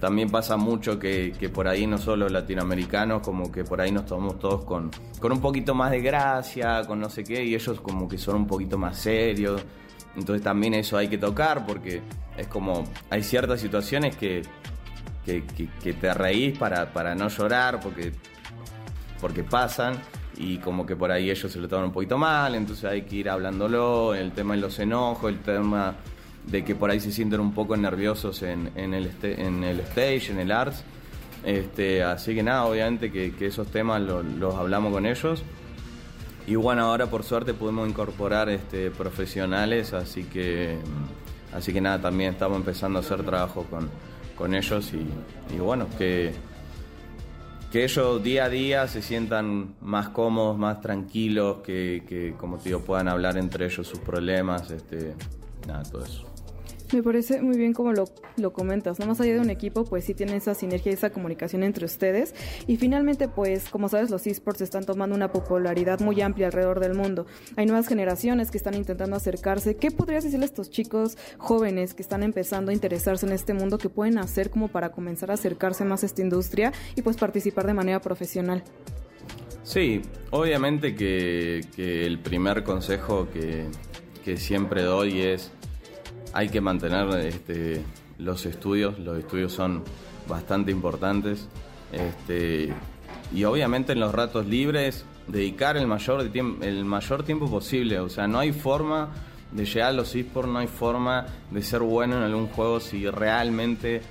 también 0.00 0.28
pasa 0.28 0.56
mucho 0.56 0.98
que, 0.98 1.50
por 1.54 1.68
ahí 1.68 1.86
no 1.86 1.98
solo 1.98 2.28
latinoamericanos, 2.28 3.22
como 3.22 3.52
que 3.52 3.62
por 3.62 3.80
ahí 3.80 3.92
nos 3.92 4.06
tomamos 4.06 4.40
todos 4.40 4.64
con, 4.64 4.90
con 5.20 5.30
un 5.30 5.40
poquito 5.40 5.72
más 5.72 5.92
de 5.92 6.00
gracia, 6.00 6.84
con 6.84 6.98
no 6.98 7.08
sé 7.08 7.22
qué, 7.22 7.44
y 7.44 7.54
ellos 7.54 7.80
como 7.80 8.08
que 8.08 8.18
son 8.18 8.34
un 8.34 8.46
poquito 8.48 8.76
más 8.76 8.98
serios. 8.98 9.62
Entonces 10.16 10.42
también 10.42 10.74
eso 10.74 10.96
hay 10.96 11.06
que 11.06 11.18
tocar 11.18 11.64
porque 11.64 12.02
es 12.36 12.48
como, 12.48 12.82
hay 13.08 13.22
ciertas 13.22 13.60
situaciones 13.60 14.16
que, 14.16 14.42
que, 15.24 15.44
que 15.80 15.92
te 15.92 16.12
reís 16.12 16.58
para, 16.58 16.92
para 16.92 17.14
no 17.14 17.28
llorar, 17.28 17.78
porque 17.78 18.12
porque 19.20 19.44
pasan 19.44 19.94
y 20.36 20.58
como 20.58 20.86
que 20.86 20.96
por 20.96 21.10
ahí 21.10 21.30
ellos 21.30 21.52
se 21.52 21.58
lo 21.58 21.68
toman 21.68 21.86
un 21.86 21.92
poquito 21.92 22.16
mal, 22.16 22.54
entonces 22.54 22.84
hay 22.84 23.02
que 23.02 23.16
ir 23.16 23.28
hablándolo, 23.28 24.14
el 24.14 24.32
tema 24.32 24.54
de 24.54 24.60
los 24.60 24.78
enojos, 24.78 25.30
el 25.30 25.40
tema 25.40 25.96
de 26.46 26.64
que 26.64 26.74
por 26.74 26.90
ahí 26.90 27.00
se 27.00 27.12
sienten 27.12 27.40
un 27.40 27.52
poco 27.52 27.76
nerviosos 27.76 28.42
en, 28.42 28.70
en, 28.74 28.94
el, 28.94 29.10
en 29.22 29.64
el 29.64 29.80
stage, 29.80 30.30
en 30.30 30.38
el 30.38 30.50
arts. 30.50 30.82
Este, 31.44 32.02
así 32.02 32.34
que 32.34 32.42
nada, 32.42 32.64
obviamente 32.64 33.10
que, 33.10 33.34
esos 33.46 33.66
temas 33.68 34.00
los 34.00 34.54
hablamos 34.54 34.92
con 34.92 35.06
ellos. 35.06 35.42
Y 36.46 36.54
bueno, 36.54 36.86
ahora 36.86 37.06
por 37.06 37.22
suerte 37.22 37.54
pudimos 37.54 37.88
incorporar 37.88 38.48
este, 38.48 38.90
profesionales, 38.90 39.92
así 39.92 40.24
que, 40.24 40.78
así 41.54 41.72
que 41.72 41.80
nada, 41.80 42.00
también 42.00 42.32
estamos 42.32 42.56
empezando 42.56 42.98
a 42.98 43.02
hacer 43.02 43.22
trabajo 43.22 43.64
con, 43.70 43.88
con 44.36 44.54
ellos 44.54 44.90
y 44.94 45.58
bueno, 45.58 45.86
que 45.98 46.32
que 47.70 47.84
ellos 47.84 48.22
día 48.22 48.44
a 48.44 48.48
día 48.48 48.88
se 48.88 49.00
sientan 49.00 49.74
más 49.80 50.08
cómodos, 50.08 50.58
más 50.58 50.80
tranquilos, 50.80 51.58
que, 51.62 52.34
como 52.38 52.58
te 52.58 52.70
digo, 52.70 52.80
puedan 52.80 53.08
hablar 53.08 53.36
entre 53.36 53.66
ellos 53.66 53.86
sus 53.86 54.00
problemas, 54.00 54.70
este, 54.70 55.14
nada, 55.66 55.82
todo 55.84 56.04
eso. 56.04 56.29
Me 56.92 57.04
parece 57.04 57.40
muy 57.40 57.56
bien 57.56 57.72
como 57.72 57.92
lo, 57.92 58.52
comentas, 58.52 58.98
¿no? 58.98 59.06
Más 59.06 59.20
allá 59.20 59.34
de 59.34 59.40
un 59.40 59.50
equipo, 59.50 59.84
pues 59.84 60.04
sí 60.04 60.14
tiene 60.14 60.34
esa 60.34 60.54
sinergia 60.54 60.90
y 60.90 60.94
esa 60.94 61.10
comunicación 61.10 61.62
entre 61.62 61.84
ustedes. 61.84 62.34
Y 62.66 62.78
finalmente, 62.78 63.28
pues, 63.28 63.68
como 63.68 63.88
sabes, 63.88 64.10
los 64.10 64.26
esports 64.26 64.60
están 64.60 64.84
tomando 64.84 65.14
una 65.14 65.30
popularidad 65.30 66.00
muy 66.00 66.20
amplia 66.20 66.48
alrededor 66.48 66.80
del 66.80 66.94
mundo. 66.94 67.26
Hay 67.56 67.66
nuevas 67.66 67.86
generaciones 67.86 68.50
que 68.50 68.58
están 68.58 68.74
intentando 68.74 69.14
acercarse. 69.14 69.76
¿Qué 69.76 69.92
podrías 69.92 70.24
decirle 70.24 70.46
a 70.46 70.48
estos 70.48 70.70
chicos 70.70 71.16
jóvenes 71.38 71.94
que 71.94 72.02
están 72.02 72.24
empezando 72.24 72.72
a 72.72 72.74
interesarse 72.74 73.24
en 73.24 73.32
este 73.32 73.54
mundo 73.54 73.78
que 73.78 73.88
pueden 73.88 74.18
hacer 74.18 74.50
como 74.50 74.66
para 74.66 74.90
comenzar 74.90 75.30
a 75.30 75.34
acercarse 75.34 75.84
más 75.84 76.02
a 76.02 76.06
esta 76.06 76.22
industria 76.22 76.72
y 76.96 77.02
pues 77.02 77.16
participar 77.16 77.66
de 77.66 77.74
manera 77.74 78.00
profesional? 78.00 78.64
Sí, 79.62 80.02
obviamente 80.30 80.96
que, 80.96 81.60
el 81.76 82.18
primer 82.18 82.64
consejo 82.64 83.28
que 83.30 84.36
siempre 84.36 84.82
doy 84.82 85.20
es 85.20 85.52
hay 86.32 86.48
que 86.48 86.60
mantener 86.60 87.08
este, 87.26 87.82
los 88.18 88.46
estudios, 88.46 88.98
los 88.98 89.18
estudios 89.18 89.52
son 89.52 89.82
bastante 90.28 90.70
importantes. 90.70 91.48
Este, 91.92 92.72
y 93.34 93.44
obviamente 93.44 93.92
en 93.92 94.00
los 94.00 94.14
ratos 94.14 94.46
libres 94.46 95.04
dedicar 95.26 95.76
el 95.76 95.86
mayor, 95.86 96.30
el 96.62 96.84
mayor 96.84 97.22
tiempo 97.24 97.48
posible. 97.50 97.98
O 98.00 98.08
sea, 98.08 98.26
no 98.26 98.38
hay 98.38 98.52
forma 98.52 99.10
de 99.52 99.64
llegar 99.64 99.90
a 99.90 99.92
los 99.92 100.14
esports, 100.14 100.48
no 100.50 100.58
hay 100.58 100.68
forma 100.68 101.26
de 101.50 101.62
ser 101.62 101.80
bueno 101.80 102.16
en 102.16 102.22
algún 102.22 102.48
juego 102.48 102.80
si 102.80 103.08
realmente 103.08 104.02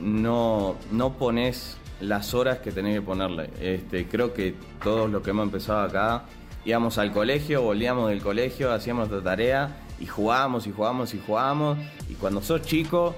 no, 0.00 0.76
no 0.90 1.14
pones 1.14 1.78
las 2.00 2.34
horas 2.34 2.58
que 2.58 2.72
tenés 2.72 2.96
que 2.96 3.02
ponerle. 3.02 3.50
Este, 3.60 4.06
creo 4.06 4.32
que 4.32 4.54
todos 4.82 5.10
los 5.10 5.22
que 5.22 5.30
hemos 5.30 5.44
empezado 5.44 5.80
acá 5.80 6.24
íbamos 6.64 6.98
al 6.98 7.12
colegio, 7.12 7.62
volvíamos 7.62 8.10
del 8.10 8.22
colegio, 8.22 8.72
hacíamos 8.72 9.08
nuestra 9.08 9.30
tarea 9.30 9.76
y 10.00 10.06
jugábamos 10.06 10.66
y 10.66 10.72
jugábamos 10.72 11.14
y 11.14 11.20
jugábamos. 11.20 11.78
Y 12.08 12.14
cuando 12.14 12.42
sos 12.42 12.62
chico, 12.62 13.14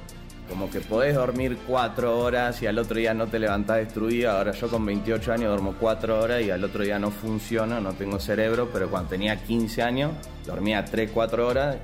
como 0.48 0.70
que 0.70 0.80
podés 0.80 1.14
dormir 1.14 1.56
cuatro 1.66 2.18
horas 2.18 2.60
y 2.60 2.66
al 2.66 2.78
otro 2.78 2.98
día 2.98 3.14
no 3.14 3.28
te 3.28 3.38
levantás 3.38 3.78
destruido. 3.78 4.32
Ahora 4.32 4.52
yo 4.52 4.68
con 4.68 4.84
28 4.84 5.32
años 5.32 5.48
duermo 5.48 5.74
cuatro 5.80 6.20
horas 6.20 6.42
y 6.42 6.50
al 6.50 6.62
otro 6.62 6.84
día 6.84 6.98
no 6.98 7.10
funciona, 7.10 7.80
no 7.80 7.94
tengo 7.94 8.18
cerebro, 8.18 8.68
pero 8.72 8.90
cuando 8.90 9.10
tenía 9.10 9.42
15 9.42 9.82
años 9.82 10.12
dormía 10.44 10.84
3, 10.84 11.10
4 11.12 11.46
horas 11.46 11.76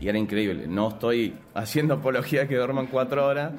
y 0.00 0.08
era 0.08 0.18
increíble. 0.18 0.66
No 0.66 0.88
estoy 0.88 1.34
haciendo 1.54 1.94
apología 1.94 2.46
que 2.46 2.56
duerman 2.56 2.86
cuatro 2.86 3.26
horas, 3.26 3.52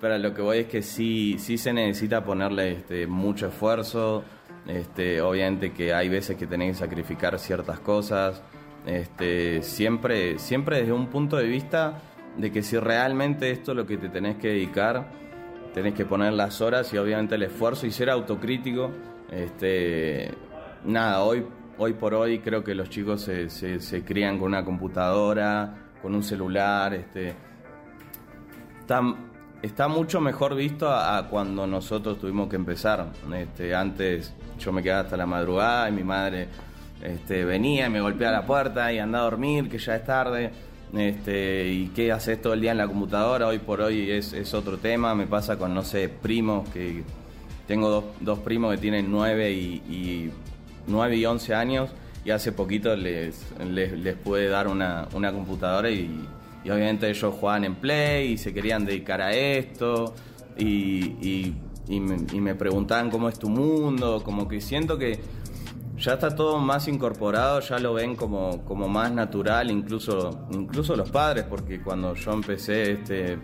pero 0.00 0.18
lo 0.18 0.34
que 0.34 0.42
voy 0.42 0.58
es 0.58 0.66
que 0.66 0.82
sí, 0.82 1.36
sí 1.38 1.58
se 1.58 1.72
necesita 1.72 2.24
ponerle 2.24 2.72
este, 2.72 3.06
mucho 3.06 3.48
esfuerzo. 3.48 4.24
Este, 4.66 5.20
obviamente 5.20 5.72
que 5.72 5.92
hay 5.92 6.08
veces 6.08 6.36
que 6.36 6.46
tenés 6.46 6.76
que 6.76 6.84
sacrificar 6.84 7.38
ciertas 7.38 7.80
cosas. 7.80 8.42
Este, 8.86 9.62
siempre, 9.62 10.38
siempre 10.38 10.78
desde 10.78 10.92
un 10.92 11.06
punto 11.06 11.36
de 11.36 11.44
vista 11.44 12.00
de 12.36 12.50
que 12.50 12.62
si 12.62 12.78
realmente 12.78 13.50
esto 13.50 13.72
es 13.72 13.76
lo 13.76 13.86
que 13.86 13.96
te 13.96 14.08
tenés 14.08 14.36
que 14.36 14.48
dedicar, 14.48 15.10
tenés 15.72 15.94
que 15.94 16.04
poner 16.04 16.32
las 16.32 16.60
horas 16.60 16.92
y 16.92 16.98
obviamente 16.98 17.34
el 17.36 17.44
esfuerzo 17.44 17.86
y 17.86 17.90
ser 17.90 18.10
autocrítico. 18.10 18.90
Este, 19.30 20.30
nada, 20.84 21.22
hoy, 21.22 21.44
hoy 21.78 21.92
por 21.94 22.14
hoy 22.14 22.40
creo 22.40 22.62
que 22.64 22.74
los 22.74 22.90
chicos 22.90 23.22
se, 23.22 23.48
se, 23.48 24.04
crían 24.04 24.38
con 24.38 24.48
una 24.48 24.64
computadora, 24.64 25.92
con 26.00 26.14
un 26.14 26.22
celular. 26.22 26.94
Este, 26.94 27.34
está, 28.80 29.00
está 29.62 29.88
mucho 29.88 30.20
mejor 30.20 30.54
visto 30.54 30.90
a, 30.90 31.28
cuando 31.28 31.66
nosotros 31.66 32.18
tuvimos 32.18 32.48
que 32.48 32.56
empezar. 32.56 33.12
Este, 33.34 33.74
antes 33.74 34.34
yo 34.58 34.72
me 34.72 34.82
quedaba 34.82 35.02
hasta 35.02 35.16
la 35.16 35.26
madrugada 35.26 35.88
y 35.88 35.92
mi 35.92 36.04
madre 36.04 36.48
este, 37.02 37.44
venía 37.44 37.86
y 37.86 37.90
me 37.90 38.00
golpeaba 38.00 38.32
la 38.38 38.46
puerta 38.46 38.92
y 38.92 38.98
andaba 38.98 39.26
a 39.26 39.30
dormir, 39.30 39.68
que 39.68 39.78
ya 39.78 39.96
es 39.96 40.04
tarde. 40.04 40.50
Este, 40.94 41.68
y 41.68 41.86
qué 41.88 42.12
haces 42.12 42.40
todo 42.42 42.52
el 42.52 42.60
día 42.60 42.72
en 42.72 42.78
la 42.78 42.86
computadora, 42.86 43.46
hoy 43.46 43.58
por 43.58 43.80
hoy 43.80 44.10
es, 44.10 44.52
otro 44.52 44.76
tema, 44.76 45.14
me 45.14 45.26
pasa 45.26 45.56
con, 45.56 45.72
no 45.72 45.82
sé, 45.84 46.10
primos, 46.10 46.68
que 46.68 47.02
tengo 47.66 48.12
dos, 48.20 48.38
primos 48.40 48.72
que 48.72 48.78
tienen 48.78 49.10
9 49.10 49.52
y, 49.52 50.30
9 50.86 51.16
y 51.16 51.24
11 51.24 51.54
años 51.54 51.90
y 52.24 52.30
hace 52.30 52.52
poquito 52.52 52.94
les, 52.94 53.42
les, 53.64 54.14
pude 54.16 54.48
dar 54.48 54.68
una, 54.68 55.08
computadora 55.32 55.90
y, 55.90 56.28
obviamente 56.64 57.08
ellos 57.08 57.34
jugaban 57.40 57.64
en 57.64 57.74
Play 57.76 58.32
y 58.32 58.38
se 58.38 58.52
querían 58.52 58.84
dedicar 58.84 59.22
a 59.22 59.32
esto 59.32 60.14
y, 60.58 61.54
y 61.88 62.00
me 62.00 62.54
preguntaban 62.54 63.10
cómo 63.10 63.30
es 63.30 63.38
tu 63.38 63.48
mundo, 63.48 64.22
como 64.22 64.46
que 64.46 64.60
siento 64.60 64.98
que 64.98 65.18
ya 66.02 66.14
está 66.14 66.34
todo 66.34 66.58
más 66.58 66.88
incorporado, 66.88 67.60
ya 67.60 67.78
lo 67.78 67.94
ven 67.94 68.16
como, 68.16 68.64
como 68.64 68.88
más 68.88 69.12
natural, 69.12 69.70
incluso, 69.70 70.48
incluso 70.50 70.96
los 70.96 71.08
padres, 71.10 71.44
porque 71.48 71.80
cuando 71.80 72.14
yo 72.14 72.32
empecé, 72.32 72.92
este, 72.92 73.38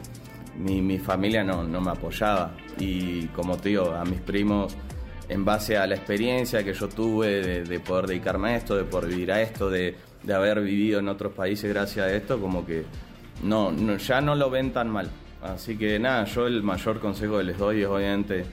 mi, 0.57 0.83
mi 0.83 0.99
familia 0.99 1.45
no, 1.45 1.63
no, 1.63 1.81
me 1.81 1.93
apoyaba. 1.93 2.57
Y 2.81 3.27
como 3.29 3.57
te 3.59 3.69
digo, 3.69 3.93
a 3.93 4.05
mis 4.05 4.21
primos, 4.21 4.77
en 5.29 5.45
base 5.45 5.77
a 5.77 5.87
la 5.87 5.95
experiencia 5.95 6.65
que 6.65 6.73
yo 6.73 6.89
tuve 6.89 7.63
de, 7.63 7.81
poder 7.81 8.09
dedicarme 8.09 8.51
a 8.51 8.57
esto, 8.57 8.77
de 8.77 8.83
poder 8.83 9.09
vivir 9.09 9.31
a 9.31 9.41
esto, 9.41 9.71
de, 9.71 9.95
de, 10.25 10.35
haber 10.35 10.61
vivido 10.61 10.99
en 10.99 11.07
otros 11.07 11.35
países 11.35 11.73
gracias 11.73 12.07
a 12.07 12.13
esto, 12.13 12.41
como 12.41 12.67
que 12.67 12.85
no, 13.45 13.97
ya 13.99 14.21
no 14.21 14.35
lo 14.35 14.51
ven 14.51 14.73
tan 14.73 14.91
mal. 14.91 15.09
Así 15.43 15.79
que 15.79 16.01
nada, 16.01 16.25
yo 16.25 16.49
el 16.49 16.65
mayor 16.65 16.99
consejo 16.99 17.39
que 17.39 17.45
les 17.45 17.59
doy 17.59 17.83
es 17.83 17.87
obviamente 17.87 18.45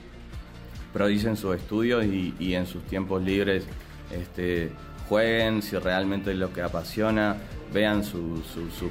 prodicen 0.92 1.36
sus 1.36 1.56
estudios 1.56 2.04
y, 2.04 2.34
y 2.38 2.54
en 2.54 2.66
sus 2.66 2.84
tiempos 2.84 3.20
libres 3.20 3.66
este, 4.10 4.70
jueguen 5.08 5.62
si 5.62 5.76
realmente 5.76 6.32
es 6.32 6.36
lo 6.36 6.52
que 6.52 6.62
apasiona, 6.62 7.36
vean 7.72 8.04
sus 8.04 8.42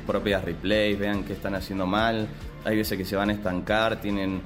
propias 0.05 0.43
replays, 0.43 0.97
vean 0.97 1.23
qué 1.23 1.33
están 1.33 1.55
haciendo 1.55 1.85
mal. 1.85 2.27
Hay 2.63 2.77
veces 2.77 2.97
que 2.97 3.05
se 3.05 3.15
van 3.15 3.29
a 3.29 3.33
estancar, 3.33 4.01
tienen 4.01 4.41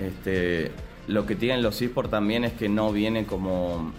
este, 0.00 0.72
lo 1.06 1.26
que 1.26 1.36
tienen 1.36 1.62
los 1.62 1.80
esports 1.80 2.10
también 2.10 2.44
es 2.44 2.52
que 2.52 2.68
no 2.68 2.92
viene 2.92 3.24
como 3.26 3.92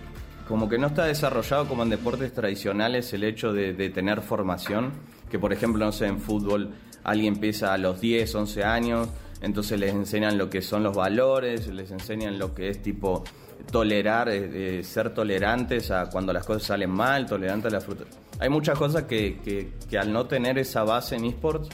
como 0.48 0.70
que 0.70 0.78
no 0.78 0.88
está 0.88 1.06
desarrollado 1.06 1.68
como 1.68 1.82
en 1.82 1.90
deportes 1.90 2.32
tradicionales 2.32 3.12
el 3.14 3.24
hecho 3.24 3.52
de, 3.52 3.74
de, 3.74 3.90
tener 3.90 4.22
formación, 4.22 4.92
que 5.32 5.40
por 5.40 5.52
ejemplo, 5.52 5.84
no 5.84 5.92
sé, 5.92 6.06
en 6.06 6.20
fútbol 6.20 6.70
alguien 7.04 7.34
empieza 7.34 7.74
a 7.74 7.80
los 7.80 8.00
10, 8.00 8.36
11 8.36 8.64
años, 8.64 9.10
entonces 9.42 9.80
les 9.80 9.92
enseñan 9.94 10.38
lo 10.38 10.52
que 10.52 10.62
son 10.62 10.84
los 10.84 10.96
valores, 10.96 11.68
les 11.68 11.90
enseñan 11.90 12.38
lo 12.38 12.54
que 12.54 12.70
es 12.70 12.82
tipo 12.82 13.24
tolerar, 13.72 14.30
eh, 14.30 14.84
ser 14.84 15.14
tolerantes 15.14 15.92
a 15.92 16.10
cuando 16.10 16.34
las 16.34 16.46
cosas 16.46 16.64
salen 16.64 16.92
mal, 16.92 17.26
tolerantes 17.26 17.72
a 17.72 17.76
la 17.76 17.82
fruta. 17.82 18.06
Hay 18.40 18.50
muchas 18.50 18.78
cosas 18.78 19.04
que, 19.04 19.72
que, 19.90 19.98
al 19.98 20.12
no 20.12 20.26
tener 20.26 20.58
esa 20.58 20.84
base 20.84 21.16
en 21.16 21.26
esports 21.26 21.70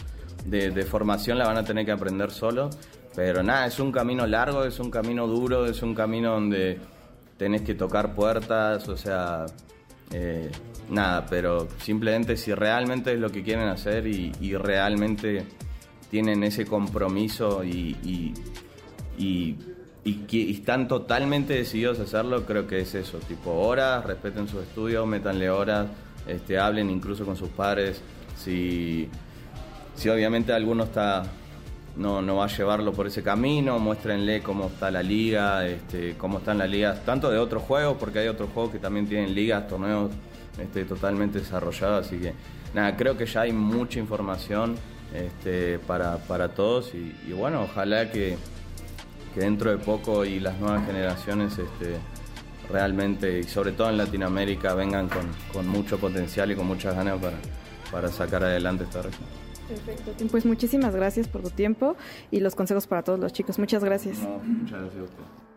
de, 0.46 0.84
formación 0.84 1.38
la 1.38 1.48
van 1.48 1.58
a 1.58 1.64
tener 1.64 1.86
que 1.86 1.92
aprender 1.92 2.32
solo. 2.32 2.70
Pero 3.16 3.44
nada, 3.44 3.66
es 3.66 3.80
un 3.80 3.92
camino 3.92 4.26
largo, 4.26 4.64
es 4.64 4.80
un 4.80 4.90
camino 4.90 5.28
duro, 5.28 5.66
es 5.66 5.82
un 5.82 5.94
camino 5.94 6.32
donde 6.32 6.80
tenés 7.38 7.64
que 7.64 7.74
tocar 7.74 8.16
puertas, 8.16 8.88
o 8.88 8.96
sea, 8.96 9.46
eh, 10.12 10.50
nada, 10.90 11.26
pero 11.30 11.68
simplemente 11.80 12.38
si 12.38 12.54
realmente 12.54 13.14
es 13.14 13.20
lo 13.20 13.30
que 13.30 13.44
quieren 13.44 13.68
hacer 13.68 14.08
y, 14.08 14.56
realmente 14.56 15.46
tienen 16.10 16.44
ese 16.44 16.66
compromiso 16.66 17.64
y 17.64 18.34
que 20.04 20.50
están 20.50 20.88
totalmente 20.88 21.54
decididos 21.54 22.00
a 22.00 22.04
hacerlo, 22.04 22.46
creo 22.46 22.66
que 22.66 22.80
es 22.82 22.96
eso, 22.96 23.20
tipo 23.20 23.52
horas, 23.52 24.04
respeten 24.04 24.48
sus 24.48 24.64
estudios, 24.64 25.06
métanle 25.06 25.50
horas, 25.50 25.88
este, 26.28 26.58
hablen 26.58 26.90
incluso 26.90 27.24
con 27.26 27.36
sus 27.36 27.50
padres, 27.50 28.02
si, 28.36 29.10
si 29.96 30.10
obviamente 30.10 30.54
alguno 30.54 30.86
está 30.86 31.24
no, 31.98 32.22
no 32.22 32.38
va 32.38 32.46
a 32.46 32.48
llevarlo 32.48 32.94
por 32.94 33.08
ese 33.08 33.22
camino, 33.22 33.78
muéstrenle 33.78 34.42
cómo 34.42 34.68
está 34.68 34.90
la 34.90 35.04
liga, 35.04 35.68
este, 35.68 36.16
cómo 36.18 36.40
están 36.40 36.58
las 36.58 36.70
ligas, 36.70 37.06
tanto 37.06 37.30
de 37.30 37.38
otros 37.38 37.62
juegos, 37.64 37.98
porque 38.00 38.20
hay 38.20 38.28
otros 38.28 38.50
juegos 38.54 38.72
que 38.72 38.80
también 38.80 39.08
tienen 39.08 39.36
ligas, 39.36 39.68
torneos 39.68 40.12
este, 40.60 40.86
totalmente 40.86 41.40
desarrollados, 41.40 42.08
así 42.08 42.18
que 42.18 42.34
nada, 42.74 42.96
creo 42.96 43.18
que 43.18 43.26
ya 43.26 43.42
hay 43.42 43.52
mucha 43.52 44.00
información 44.00 44.76
este, 45.14 45.78
para, 45.80 46.18
para 46.18 46.50
todos 46.50 46.94
y, 46.96 47.16
y 47.28 47.34
bueno, 47.34 47.64
ojalá 47.64 48.10
que 48.10 48.38
que 49.34 49.42
dentro 49.42 49.72
de 49.72 49.78
poco 49.78 50.26
y 50.26 50.40
las 50.40 50.60
nuevas 50.60 50.86
generaciones 50.86 51.58
este, 51.58 51.96
realmente, 52.70 53.40
y 53.40 53.44
sobre 53.44 53.72
todo 53.72 53.90
en 53.90 53.98
Latinoamérica, 53.98 54.74
vengan 54.74 55.10
con, 55.10 55.68
mucho 55.68 55.98
potencial 55.98 56.52
y 56.52 56.56
con 56.56 56.68
muchas 56.68 56.96
ganas 56.96 57.20
para, 57.20 57.38
para 57.92 58.08
sacar 58.10 58.44
adelante 58.44 58.84
esta 58.84 59.02
región. 59.02 59.28
Perfecto, 59.68 60.12
pues 60.30 60.46
muchísimas 60.46 60.94
gracias 60.96 61.28
por 61.28 61.42
tu 61.42 61.50
tiempo 61.50 61.96
y 62.30 62.42
los 62.42 62.56
consejos 62.56 62.88
para 62.88 63.04
todos 63.04 63.20
los 63.20 63.32
chicos. 63.32 63.58
Muchas 63.58 63.84
gracias. 63.84 64.18
muchas 64.18 64.82
gracias 64.82 65.00
a 65.00 65.04
usted. 65.04 65.51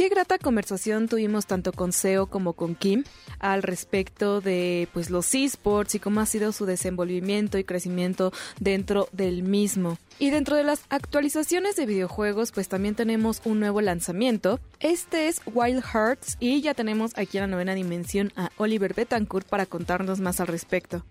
Qué 0.00 0.08
grata 0.08 0.38
conversación 0.38 1.08
tuvimos 1.08 1.44
tanto 1.44 1.72
con 1.72 1.92
Seo 1.92 2.24
como 2.24 2.54
con 2.54 2.74
Kim 2.74 3.04
al 3.38 3.62
respecto 3.62 4.40
de 4.40 4.88
pues 4.94 5.10
los 5.10 5.34
esports 5.34 5.94
y 5.94 5.98
cómo 5.98 6.20
ha 6.20 6.24
sido 6.24 6.52
su 6.52 6.64
desenvolvimiento 6.64 7.58
y 7.58 7.64
crecimiento 7.64 8.32
dentro 8.58 9.10
del 9.12 9.42
mismo. 9.42 9.98
Y 10.18 10.30
dentro 10.30 10.56
de 10.56 10.64
las 10.64 10.84
actualizaciones 10.88 11.76
de 11.76 11.84
videojuegos, 11.84 12.50
pues 12.50 12.66
también 12.66 12.94
tenemos 12.94 13.42
un 13.44 13.60
nuevo 13.60 13.82
lanzamiento. 13.82 14.58
Este 14.78 15.28
es 15.28 15.42
Wild 15.44 15.84
Hearts 15.84 16.38
y 16.40 16.62
ya 16.62 16.72
tenemos 16.72 17.12
aquí 17.18 17.36
en 17.36 17.42
la 17.42 17.48
novena 17.48 17.74
dimensión 17.74 18.32
a 18.36 18.48
Oliver 18.56 18.94
Betancourt 18.94 19.46
para 19.46 19.66
contarnos 19.66 20.18
más 20.18 20.40
al 20.40 20.46
respecto. 20.46 21.04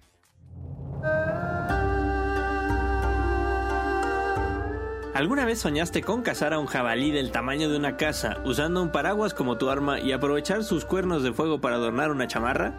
¿Alguna 5.19 5.43
vez 5.43 5.59
soñaste 5.59 6.01
con 6.01 6.21
cazar 6.21 6.53
a 6.53 6.59
un 6.59 6.65
jabalí 6.65 7.11
del 7.11 7.31
tamaño 7.31 7.69
de 7.69 7.75
una 7.75 7.97
casa, 7.97 8.37
usando 8.45 8.81
un 8.81 8.89
paraguas 8.89 9.33
como 9.33 9.57
tu 9.57 9.69
arma 9.69 9.99
y 9.99 10.13
aprovechar 10.13 10.63
sus 10.63 10.85
cuernos 10.85 11.23
de 11.23 11.33
fuego 11.33 11.59
para 11.59 11.75
adornar 11.75 12.11
una 12.11 12.25
chamarra? 12.25 12.71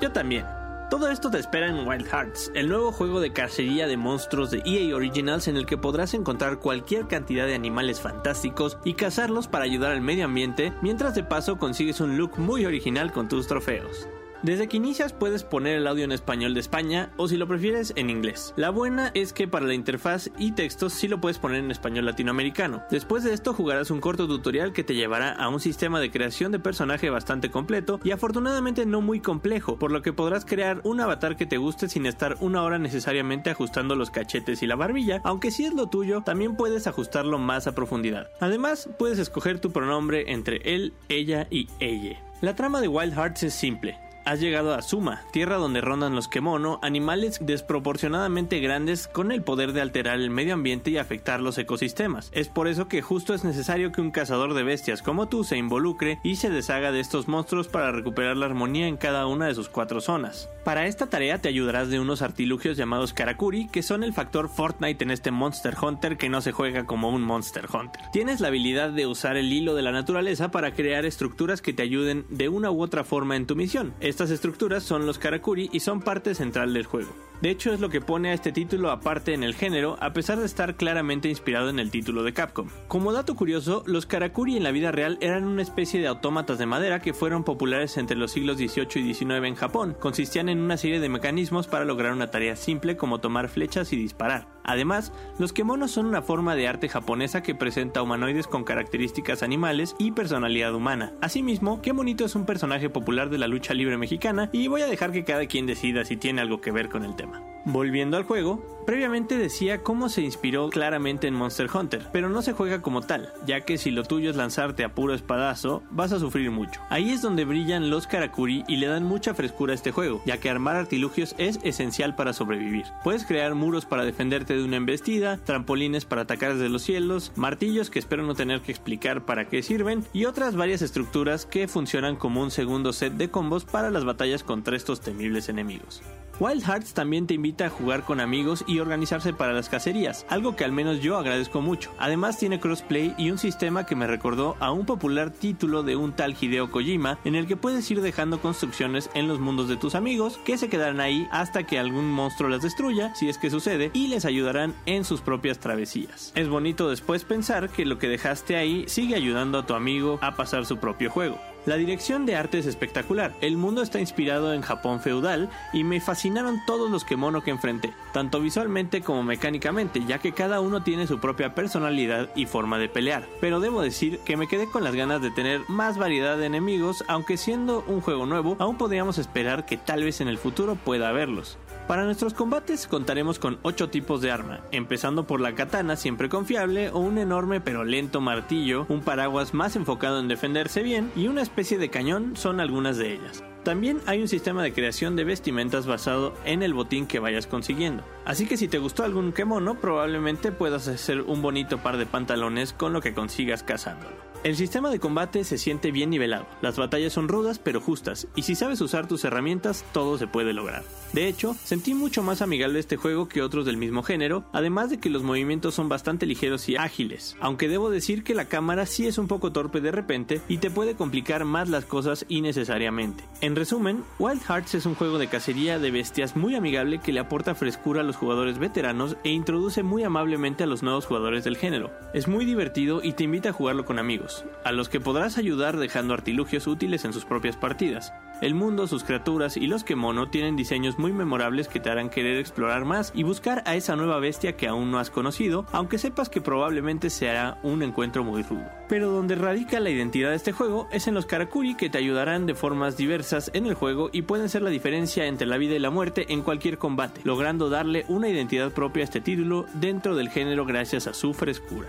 Yo 0.00 0.10
también. 0.10 0.46
Todo 0.88 1.10
esto 1.10 1.30
te 1.30 1.38
espera 1.38 1.66
en 1.68 1.86
Wild 1.86 2.06
Hearts, 2.06 2.50
el 2.54 2.70
nuevo 2.70 2.90
juego 2.90 3.20
de 3.20 3.34
cacería 3.34 3.86
de 3.86 3.98
monstruos 3.98 4.50
de 4.50 4.62
EA 4.64 4.96
Originals 4.96 5.46
en 5.46 5.58
el 5.58 5.66
que 5.66 5.76
podrás 5.76 6.14
encontrar 6.14 6.58
cualquier 6.58 7.06
cantidad 7.06 7.44
de 7.44 7.54
animales 7.54 8.00
fantásticos 8.00 8.78
y 8.82 8.94
cazarlos 8.94 9.46
para 9.46 9.66
ayudar 9.66 9.92
al 9.92 10.00
medio 10.00 10.24
ambiente, 10.24 10.72
mientras 10.80 11.14
de 11.14 11.22
paso 11.22 11.58
consigues 11.58 12.00
un 12.00 12.16
look 12.16 12.38
muy 12.38 12.64
original 12.64 13.12
con 13.12 13.28
tus 13.28 13.46
trofeos. 13.46 14.08
Desde 14.44 14.68
que 14.68 14.76
inicias 14.76 15.14
puedes 15.14 15.42
poner 15.42 15.78
el 15.78 15.86
audio 15.86 16.04
en 16.04 16.12
español 16.12 16.52
de 16.52 16.60
España 16.60 17.14
o 17.16 17.28
si 17.28 17.38
lo 17.38 17.48
prefieres 17.48 17.94
en 17.96 18.10
inglés. 18.10 18.52
La 18.58 18.68
buena 18.68 19.10
es 19.14 19.32
que 19.32 19.48
para 19.48 19.64
la 19.64 19.72
interfaz 19.72 20.28
y 20.36 20.52
textos 20.52 20.92
sí 20.92 21.08
lo 21.08 21.18
puedes 21.18 21.38
poner 21.38 21.60
en 21.60 21.70
español 21.70 22.04
latinoamericano. 22.04 22.82
Después 22.90 23.24
de 23.24 23.32
esto 23.32 23.54
jugarás 23.54 23.90
un 23.90 24.02
corto 24.02 24.28
tutorial 24.28 24.74
que 24.74 24.84
te 24.84 24.94
llevará 24.94 25.32
a 25.32 25.48
un 25.48 25.60
sistema 25.60 25.98
de 25.98 26.10
creación 26.10 26.52
de 26.52 26.58
personaje 26.58 27.08
bastante 27.08 27.50
completo 27.50 28.00
y 28.04 28.10
afortunadamente 28.10 28.84
no 28.84 29.00
muy 29.00 29.20
complejo, 29.20 29.78
por 29.78 29.90
lo 29.90 30.02
que 30.02 30.12
podrás 30.12 30.44
crear 30.44 30.82
un 30.84 31.00
avatar 31.00 31.38
que 31.38 31.46
te 31.46 31.56
guste 31.56 31.88
sin 31.88 32.04
estar 32.04 32.36
una 32.40 32.64
hora 32.64 32.78
necesariamente 32.78 33.48
ajustando 33.48 33.96
los 33.96 34.10
cachetes 34.10 34.62
y 34.62 34.66
la 34.66 34.76
barbilla, 34.76 35.22
aunque 35.24 35.52
si 35.52 35.64
es 35.64 35.72
lo 35.72 35.88
tuyo, 35.88 36.20
también 36.20 36.54
puedes 36.54 36.86
ajustarlo 36.86 37.38
más 37.38 37.66
a 37.66 37.74
profundidad. 37.74 38.28
Además, 38.40 38.90
puedes 38.98 39.18
escoger 39.18 39.58
tu 39.58 39.72
pronombre 39.72 40.32
entre 40.32 40.60
él, 40.74 40.92
ella 41.08 41.46
y 41.48 41.70
ella. 41.80 42.22
La 42.42 42.54
trama 42.54 42.82
de 42.82 42.88
Wild 42.88 43.14
Hearts 43.14 43.42
es 43.44 43.54
simple. 43.54 44.04
Has 44.26 44.40
llegado 44.40 44.72
a 44.72 44.80
Suma, 44.80 45.22
tierra 45.32 45.56
donde 45.56 45.82
rondan 45.82 46.14
los 46.14 46.28
kemono, 46.28 46.78
animales 46.80 47.40
desproporcionadamente 47.42 48.58
grandes 48.58 49.06
con 49.06 49.32
el 49.32 49.42
poder 49.42 49.74
de 49.74 49.82
alterar 49.82 50.18
el 50.18 50.30
medio 50.30 50.54
ambiente 50.54 50.90
y 50.90 50.96
afectar 50.96 51.42
los 51.42 51.58
ecosistemas. 51.58 52.30
Es 52.32 52.48
por 52.48 52.66
eso 52.66 52.88
que 52.88 53.02
justo 53.02 53.34
es 53.34 53.44
necesario 53.44 53.92
que 53.92 54.00
un 54.00 54.10
cazador 54.10 54.54
de 54.54 54.62
bestias 54.62 55.02
como 55.02 55.28
tú 55.28 55.44
se 55.44 55.58
involucre 55.58 56.20
y 56.24 56.36
se 56.36 56.48
deshaga 56.48 56.90
de 56.90 57.00
estos 57.00 57.28
monstruos 57.28 57.68
para 57.68 57.92
recuperar 57.92 58.38
la 58.38 58.46
armonía 58.46 58.88
en 58.88 58.96
cada 58.96 59.26
una 59.26 59.46
de 59.46 59.54
sus 59.54 59.68
cuatro 59.68 60.00
zonas. 60.00 60.48
Para 60.64 60.86
esta 60.86 61.10
tarea 61.10 61.42
te 61.42 61.50
ayudarás 61.50 61.90
de 61.90 62.00
unos 62.00 62.22
artilugios 62.22 62.78
llamados 62.78 63.12
Karakuri, 63.12 63.68
que 63.68 63.82
son 63.82 64.02
el 64.02 64.14
factor 64.14 64.48
Fortnite 64.48 65.04
en 65.04 65.10
este 65.10 65.32
Monster 65.32 65.74
Hunter 65.78 66.16
que 66.16 66.30
no 66.30 66.40
se 66.40 66.52
juega 66.52 66.86
como 66.86 67.10
un 67.10 67.20
Monster 67.20 67.66
Hunter. 67.70 68.00
Tienes 68.10 68.40
la 68.40 68.48
habilidad 68.48 68.88
de 68.88 69.06
usar 69.06 69.36
el 69.36 69.52
hilo 69.52 69.74
de 69.74 69.82
la 69.82 69.92
naturaleza 69.92 70.50
para 70.50 70.72
crear 70.72 71.04
estructuras 71.04 71.60
que 71.60 71.74
te 71.74 71.82
ayuden 71.82 72.24
de 72.30 72.48
una 72.48 72.70
u 72.70 72.82
otra 72.82 73.04
forma 73.04 73.36
en 73.36 73.46
tu 73.46 73.54
misión. 73.54 73.92
Estas 74.14 74.30
estructuras 74.30 74.84
son 74.84 75.06
los 75.06 75.18
Karakuri 75.18 75.70
y 75.72 75.80
son 75.80 76.00
parte 76.00 76.36
central 76.36 76.72
del 76.72 76.86
juego. 76.86 77.10
De 77.42 77.50
hecho 77.50 77.72
es 77.72 77.80
lo 77.80 77.90
que 77.90 78.00
pone 78.00 78.30
a 78.30 78.32
este 78.32 78.52
título 78.52 78.92
aparte 78.92 79.34
en 79.34 79.42
el 79.42 79.56
género, 79.56 79.96
a 80.00 80.12
pesar 80.12 80.38
de 80.38 80.46
estar 80.46 80.76
claramente 80.76 81.28
inspirado 81.28 81.68
en 81.68 81.80
el 81.80 81.90
título 81.90 82.22
de 82.22 82.32
Capcom. 82.32 82.68
Como 82.86 83.12
dato 83.12 83.34
curioso, 83.34 83.82
los 83.86 84.06
Karakuri 84.06 84.56
en 84.56 84.62
la 84.62 84.70
vida 84.70 84.92
real 84.92 85.18
eran 85.20 85.42
una 85.42 85.62
especie 85.62 86.00
de 86.00 86.06
autómatas 86.06 86.58
de 86.58 86.66
madera 86.66 87.00
que 87.00 87.12
fueron 87.12 87.42
populares 87.42 87.96
entre 87.96 88.16
los 88.16 88.30
siglos 88.30 88.56
XVIII 88.56 89.02
y 89.02 89.14
XIX 89.14 89.46
en 89.46 89.56
Japón. 89.56 89.96
Consistían 89.98 90.48
en 90.48 90.60
una 90.60 90.76
serie 90.76 91.00
de 91.00 91.08
mecanismos 91.08 91.66
para 91.66 91.84
lograr 91.84 92.12
una 92.12 92.30
tarea 92.30 92.54
simple 92.54 92.96
como 92.96 93.18
tomar 93.18 93.48
flechas 93.48 93.92
y 93.92 93.96
disparar. 93.96 94.53
Además, 94.64 95.12
los 95.38 95.52
kemonos 95.52 95.90
son 95.90 96.06
una 96.06 96.22
forma 96.22 96.56
de 96.56 96.66
arte 96.66 96.88
japonesa 96.88 97.42
que 97.42 97.54
presenta 97.54 98.02
humanoides 98.02 98.46
con 98.46 98.64
características 98.64 99.42
animales 99.42 99.94
y 99.98 100.12
personalidad 100.12 100.74
humana. 100.74 101.12
Asimismo, 101.20 101.82
Kemonito 101.82 102.24
es 102.24 102.34
un 102.34 102.46
personaje 102.46 102.90
popular 102.90 103.30
de 103.30 103.38
la 103.38 103.46
lucha 103.46 103.74
libre 103.74 103.98
mexicana 103.98 104.48
y 104.52 104.68
voy 104.68 104.82
a 104.82 104.86
dejar 104.86 105.12
que 105.12 105.24
cada 105.24 105.46
quien 105.46 105.66
decida 105.66 106.04
si 106.04 106.16
tiene 106.16 106.40
algo 106.40 106.60
que 106.60 106.72
ver 106.72 106.88
con 106.88 107.04
el 107.04 107.14
tema. 107.14 107.42
Volviendo 107.66 108.18
al 108.18 108.24
juego, 108.24 108.62
previamente 108.86 109.38
decía 109.38 109.82
cómo 109.82 110.10
se 110.10 110.20
inspiró 110.20 110.68
claramente 110.68 111.26
en 111.26 111.34
Monster 111.34 111.66
Hunter, 111.72 112.06
pero 112.12 112.28
no 112.28 112.42
se 112.42 112.52
juega 112.52 112.82
como 112.82 113.00
tal, 113.00 113.32
ya 113.46 113.62
que 113.62 113.78
si 113.78 113.90
lo 113.90 114.02
tuyo 114.02 114.28
es 114.28 114.36
lanzarte 114.36 114.84
a 114.84 114.94
puro 114.94 115.14
espadazo, 115.14 115.82
vas 115.90 116.12
a 116.12 116.18
sufrir 116.18 116.50
mucho. 116.50 116.82
Ahí 116.90 117.10
es 117.10 117.22
donde 117.22 117.46
brillan 117.46 117.88
los 117.88 118.06
Karakuri 118.06 118.64
y 118.68 118.76
le 118.76 118.86
dan 118.86 119.04
mucha 119.04 119.32
frescura 119.32 119.72
a 119.72 119.76
este 119.76 119.92
juego, 119.92 120.20
ya 120.26 120.38
que 120.38 120.50
armar 120.50 120.76
artilugios 120.76 121.34
es 121.38 121.58
esencial 121.62 122.14
para 122.14 122.34
sobrevivir. 122.34 122.84
Puedes 123.02 123.24
crear 123.24 123.54
muros 123.54 123.86
para 123.86 124.04
defenderte 124.04 124.53
de 124.56 124.64
una 124.64 124.76
embestida, 124.76 125.38
trampolines 125.38 126.04
para 126.04 126.22
atacar 126.22 126.54
desde 126.54 126.68
los 126.68 126.82
cielos, 126.82 127.32
martillos 127.36 127.90
que 127.90 127.98
espero 127.98 128.22
no 128.22 128.34
tener 128.34 128.60
que 128.60 128.72
explicar 128.72 129.24
para 129.24 129.48
qué 129.48 129.62
sirven, 129.62 130.04
y 130.12 130.24
otras 130.24 130.56
varias 130.56 130.82
estructuras 130.82 131.46
que 131.46 131.68
funcionan 131.68 132.16
como 132.16 132.42
un 132.42 132.50
segundo 132.50 132.92
set 132.92 133.14
de 133.14 133.30
combos 133.30 133.64
para 133.64 133.90
las 133.90 134.04
batallas 134.04 134.42
contra 134.42 134.76
estos 134.76 135.00
temibles 135.00 135.48
enemigos. 135.48 136.02
Wild 136.40 136.64
Hearts 136.64 136.94
también 136.94 137.28
te 137.28 137.34
invita 137.34 137.66
a 137.66 137.70
jugar 137.70 138.02
con 138.02 138.18
amigos 138.18 138.64
y 138.66 138.80
organizarse 138.80 139.32
para 139.32 139.52
las 139.52 139.68
cacerías, 139.68 140.26
algo 140.28 140.56
que 140.56 140.64
al 140.64 140.72
menos 140.72 141.00
yo 141.00 141.16
agradezco 141.16 141.60
mucho. 141.60 141.92
Además 141.98 142.38
tiene 142.38 142.58
crossplay 142.58 143.14
y 143.16 143.30
un 143.30 143.38
sistema 143.38 143.86
que 143.86 143.94
me 143.94 144.08
recordó 144.08 144.56
a 144.58 144.72
un 144.72 144.84
popular 144.84 145.30
título 145.30 145.84
de 145.84 145.94
un 145.94 146.12
tal 146.12 146.36
Hideo 146.38 146.72
Kojima 146.72 147.20
en 147.24 147.36
el 147.36 147.46
que 147.46 147.56
puedes 147.56 147.88
ir 147.88 148.00
dejando 148.00 148.40
construcciones 148.40 149.10
en 149.14 149.28
los 149.28 149.38
mundos 149.38 149.68
de 149.68 149.76
tus 149.76 149.94
amigos 149.94 150.40
que 150.44 150.58
se 150.58 150.68
quedarán 150.68 150.98
ahí 150.98 151.28
hasta 151.30 151.64
que 151.64 151.78
algún 151.78 152.10
monstruo 152.10 152.48
las 152.48 152.62
destruya, 152.62 153.14
si 153.14 153.28
es 153.28 153.38
que 153.38 153.50
sucede, 153.50 153.92
y 153.94 154.08
les 154.08 154.24
ayudarán 154.44 154.74
en 154.84 155.04
sus 155.04 155.22
propias 155.22 155.58
travesías. 155.58 156.32
Es 156.34 156.48
bonito 156.48 156.90
después 156.90 157.24
pensar 157.24 157.70
que 157.70 157.86
lo 157.86 157.98
que 157.98 158.08
dejaste 158.08 158.56
ahí 158.56 158.84
sigue 158.88 159.14
ayudando 159.14 159.58
a 159.58 159.66
tu 159.66 159.74
amigo 159.74 160.18
a 160.20 160.36
pasar 160.36 160.66
su 160.66 160.76
propio 160.76 161.10
juego. 161.10 161.40
La 161.66 161.76
dirección 161.76 162.26
de 162.26 162.36
arte 162.36 162.58
es 162.58 162.66
espectacular. 162.66 163.34
El 163.40 163.56
mundo 163.56 163.80
está 163.80 163.98
inspirado 163.98 164.52
en 164.52 164.60
Japón 164.60 165.00
feudal 165.00 165.48
y 165.72 165.82
me 165.82 165.98
fascinaron 165.98 166.60
todos 166.66 166.90
los 166.90 167.06
kemono 167.06 167.42
que 167.42 167.52
enfrenté, 167.52 167.94
tanto 168.12 168.38
visualmente 168.38 169.00
como 169.00 169.22
mecánicamente, 169.22 170.04
ya 170.06 170.18
que 170.18 170.32
cada 170.32 170.60
uno 170.60 170.82
tiene 170.82 171.06
su 171.06 171.20
propia 171.20 171.54
personalidad 171.54 172.28
y 172.36 172.44
forma 172.44 172.76
de 172.76 172.90
pelear. 172.90 173.26
Pero 173.40 173.60
debo 173.60 173.80
decir 173.80 174.18
que 174.26 174.36
me 174.36 174.46
quedé 174.46 174.66
con 174.66 174.84
las 174.84 174.94
ganas 174.94 175.22
de 175.22 175.30
tener 175.30 175.62
más 175.68 175.96
variedad 175.96 176.36
de 176.36 176.44
enemigos, 176.44 177.02
aunque 177.08 177.38
siendo 177.38 177.82
un 177.86 178.02
juego 178.02 178.26
nuevo, 178.26 178.56
aún 178.58 178.76
podríamos 178.76 179.16
esperar 179.16 179.64
que 179.64 179.78
tal 179.78 180.04
vez 180.04 180.20
en 180.20 180.28
el 180.28 180.36
futuro 180.36 180.74
pueda 180.74 181.08
haberlos. 181.08 181.56
Para 181.86 182.04
nuestros 182.04 182.32
combates 182.32 182.86
contaremos 182.86 183.38
con 183.38 183.58
8 183.60 183.90
tipos 183.90 184.22
de 184.22 184.30
arma, 184.30 184.60
empezando 184.72 185.26
por 185.26 185.42
la 185.42 185.54
katana 185.54 185.96
siempre 185.96 186.30
confiable 186.30 186.88
o 186.88 186.98
un 186.98 187.18
enorme 187.18 187.60
pero 187.60 187.84
lento 187.84 188.22
martillo, 188.22 188.86
un 188.88 189.02
paraguas 189.02 189.52
más 189.52 189.76
enfocado 189.76 190.18
en 190.18 190.28
defenderse 190.28 190.82
bien 190.82 191.12
y 191.14 191.26
una 191.26 191.42
especie 191.42 191.76
de 191.76 191.90
cañón 191.90 192.36
son 192.36 192.60
algunas 192.60 192.96
de 192.96 193.12
ellas. 193.12 193.44
También 193.64 194.00
hay 194.06 194.22
un 194.22 194.28
sistema 194.28 194.62
de 194.62 194.72
creación 194.72 195.14
de 195.14 195.24
vestimentas 195.24 195.86
basado 195.86 196.32
en 196.46 196.62
el 196.62 196.72
botín 196.72 197.06
que 197.06 197.18
vayas 197.18 197.46
consiguiendo. 197.46 198.02
Así 198.24 198.46
que 198.46 198.56
si 198.56 198.66
te 198.66 198.78
gustó 198.78 199.04
algún 199.04 199.32
kemono, 199.32 199.74
probablemente 199.74 200.52
puedas 200.52 200.88
hacer 200.88 201.20
un 201.20 201.42
bonito 201.42 201.78
par 201.78 201.98
de 201.98 202.06
pantalones 202.06 202.72
con 202.72 202.94
lo 202.94 203.02
que 203.02 203.12
consigas 203.12 203.62
cazándolo. 203.62 204.33
El 204.44 204.56
sistema 204.56 204.90
de 204.90 205.00
combate 205.00 205.42
se 205.42 205.56
siente 205.56 205.90
bien 205.90 206.10
nivelado, 206.10 206.46
las 206.60 206.76
batallas 206.76 207.14
son 207.14 207.28
rudas 207.28 207.58
pero 207.58 207.80
justas, 207.80 208.28
y 208.36 208.42
si 208.42 208.54
sabes 208.54 208.82
usar 208.82 209.08
tus 209.08 209.24
herramientas, 209.24 209.86
todo 209.92 210.18
se 210.18 210.26
puede 210.26 210.52
lograr. 210.52 210.84
De 211.14 211.28
hecho, 211.28 211.56
sentí 211.64 211.94
mucho 211.94 212.22
más 212.22 212.42
amigable 212.42 212.78
este 212.78 212.98
juego 212.98 213.26
que 213.26 213.40
otros 213.40 213.64
del 213.64 213.78
mismo 213.78 214.02
género, 214.02 214.44
además 214.52 214.90
de 214.90 214.98
que 214.98 215.08
los 215.08 215.22
movimientos 215.22 215.74
son 215.74 215.88
bastante 215.88 216.26
ligeros 216.26 216.68
y 216.68 216.76
ágiles, 216.76 217.38
aunque 217.40 217.68
debo 217.68 217.88
decir 217.88 218.22
que 218.22 218.34
la 218.34 218.44
cámara 218.44 218.84
sí 218.84 219.06
es 219.06 219.16
un 219.16 219.28
poco 219.28 219.50
torpe 219.50 219.80
de 219.80 219.92
repente 219.92 220.42
y 220.46 220.58
te 220.58 220.70
puede 220.70 220.94
complicar 220.94 221.46
más 221.46 221.70
las 221.70 221.86
cosas 221.86 222.26
innecesariamente. 222.28 223.24
En 223.40 223.56
resumen, 223.56 224.04
Wild 224.18 224.42
Hearts 224.42 224.74
es 224.74 224.84
un 224.84 224.94
juego 224.94 225.16
de 225.16 225.28
cacería 225.28 225.78
de 225.78 225.90
bestias 225.90 226.36
muy 226.36 226.54
amigable 226.54 226.98
que 226.98 227.14
le 227.14 227.20
aporta 227.20 227.54
frescura 227.54 228.02
a 228.02 228.04
los 228.04 228.16
jugadores 228.16 228.58
veteranos 228.58 229.16
e 229.24 229.30
introduce 229.30 229.82
muy 229.82 230.02
amablemente 230.02 230.64
a 230.64 230.66
los 230.66 230.82
nuevos 230.82 231.06
jugadores 231.06 231.44
del 231.44 231.56
género. 231.56 231.90
Es 232.12 232.28
muy 232.28 232.44
divertido 232.44 233.00
y 233.02 233.14
te 233.14 233.24
invita 233.24 233.48
a 233.48 233.54
jugarlo 233.54 233.86
con 233.86 233.98
amigos 233.98 234.33
a 234.64 234.72
los 234.72 234.88
que 234.88 235.00
podrás 235.00 235.38
ayudar 235.38 235.76
dejando 235.76 236.14
artilugios 236.14 236.66
útiles 236.66 237.04
en 237.04 237.12
sus 237.12 237.24
propias 237.24 237.56
partidas. 237.56 238.12
El 238.40 238.54
mundo, 238.54 238.88
sus 238.88 239.04
criaturas 239.04 239.56
y 239.56 239.68
los 239.68 239.84
Kemono 239.84 240.28
tienen 240.28 240.56
diseños 240.56 240.98
muy 240.98 241.12
memorables 241.12 241.68
que 241.68 241.78
te 241.78 241.88
harán 241.88 242.10
querer 242.10 242.36
explorar 242.38 242.84
más 242.84 243.12
y 243.14 243.22
buscar 243.22 243.62
a 243.64 243.76
esa 243.76 243.94
nueva 243.94 244.18
bestia 244.18 244.56
que 244.56 244.66
aún 244.66 244.90
no 244.90 244.98
has 244.98 245.10
conocido, 245.10 245.66
aunque 245.70 245.98
sepas 245.98 246.28
que 246.28 246.40
probablemente 246.40 247.10
será 247.10 247.58
un 247.62 247.82
encuentro 247.82 248.24
muy 248.24 248.42
rudo. 248.42 248.64
Pero 248.88 249.10
donde 249.10 249.36
radica 249.36 249.78
la 249.78 249.90
identidad 249.90 250.30
de 250.30 250.36
este 250.36 250.52
juego 250.52 250.88
es 250.90 251.06
en 251.06 251.14
los 251.14 251.26
Karakuri 251.26 251.76
que 251.76 251.88
te 251.88 251.98
ayudarán 251.98 252.44
de 252.46 252.54
formas 252.54 252.96
diversas 252.96 253.50
en 253.54 253.66
el 253.66 253.74
juego 253.74 254.10
y 254.12 254.22
pueden 254.22 254.48
ser 254.48 254.62
la 254.62 254.70
diferencia 254.70 255.26
entre 255.26 255.46
la 255.46 255.56
vida 255.56 255.76
y 255.76 255.78
la 255.78 255.90
muerte 255.90 256.26
en 256.28 256.42
cualquier 256.42 256.76
combate, 256.76 257.20
logrando 257.24 257.70
darle 257.70 258.04
una 258.08 258.28
identidad 258.28 258.72
propia 258.72 259.02
a 259.02 259.04
este 259.04 259.20
título 259.20 259.66
dentro 259.74 260.16
del 260.16 260.28
género 260.28 260.66
gracias 260.66 261.06
a 261.06 261.14
su 261.14 261.34
frescura. 261.34 261.88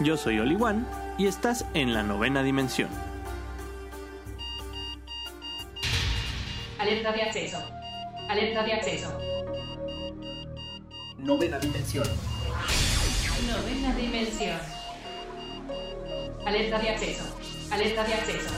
Yo 0.00 0.16
soy 0.16 0.38
Oliwan 0.38 0.86
y 1.18 1.26
estás 1.26 1.66
en 1.74 1.94
la 1.94 2.02
novena 2.02 2.42
dimensión. 2.42 2.88
Alerta 6.78 7.12
de 7.12 7.22
acceso. 7.22 7.58
Alerta 8.28 8.62
de 8.64 8.72
acceso. 8.72 9.18
Novena 11.18 11.58
dimensión. 11.58 12.06
Novena 13.46 13.94
dimensión. 13.94 14.58
Alerta 16.44 16.78
de 16.78 16.88
acceso. 16.88 17.38
Alerta 17.70 18.04
de 18.04 18.14
acceso. 18.14 18.54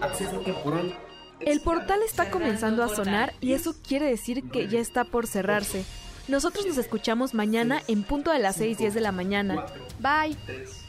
Acceso 0.00 0.40
temporal. 0.40 0.98
El 1.40 1.60
portal 1.60 2.00
está 2.04 2.30
comenzando 2.30 2.82
a 2.82 2.88
sonar 2.88 3.34
y 3.40 3.52
eso 3.52 3.74
quiere 3.86 4.06
decir 4.06 4.48
que 4.50 4.68
ya 4.68 4.80
está 4.80 5.04
por 5.04 5.26
cerrarse. 5.26 5.84
Nosotros 6.28 6.64
nos 6.66 6.78
escuchamos 6.78 7.34
mañana 7.34 7.82
en 7.88 8.04
punto 8.04 8.30
de 8.30 8.38
las 8.38 8.54
6, 8.56 8.78
10 8.78 8.94
de 8.94 9.00
la 9.00 9.10
mañana. 9.12 9.66
Bye. 9.98 10.36
3, 10.46 10.84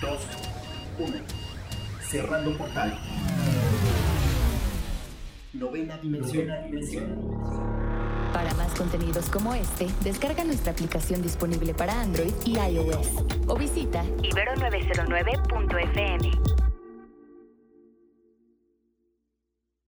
2, 0.00 0.20
1. 1.00 1.12
Cerrando 2.08 2.56
portal. 2.56 2.96
Novena 5.52 5.98
dimensión. 5.98 6.46
Para 8.32 8.54
más 8.54 8.72
contenidos 8.74 9.28
como 9.30 9.52
este, 9.54 9.88
descarga 10.04 10.44
nuestra 10.44 10.70
aplicación 10.72 11.22
disponible 11.22 11.74
para 11.74 12.00
Android 12.00 12.32
y 12.44 12.56
iOS 12.58 13.08
o 13.48 13.56
visita 13.56 14.04
ibero909.fm. 14.04 16.67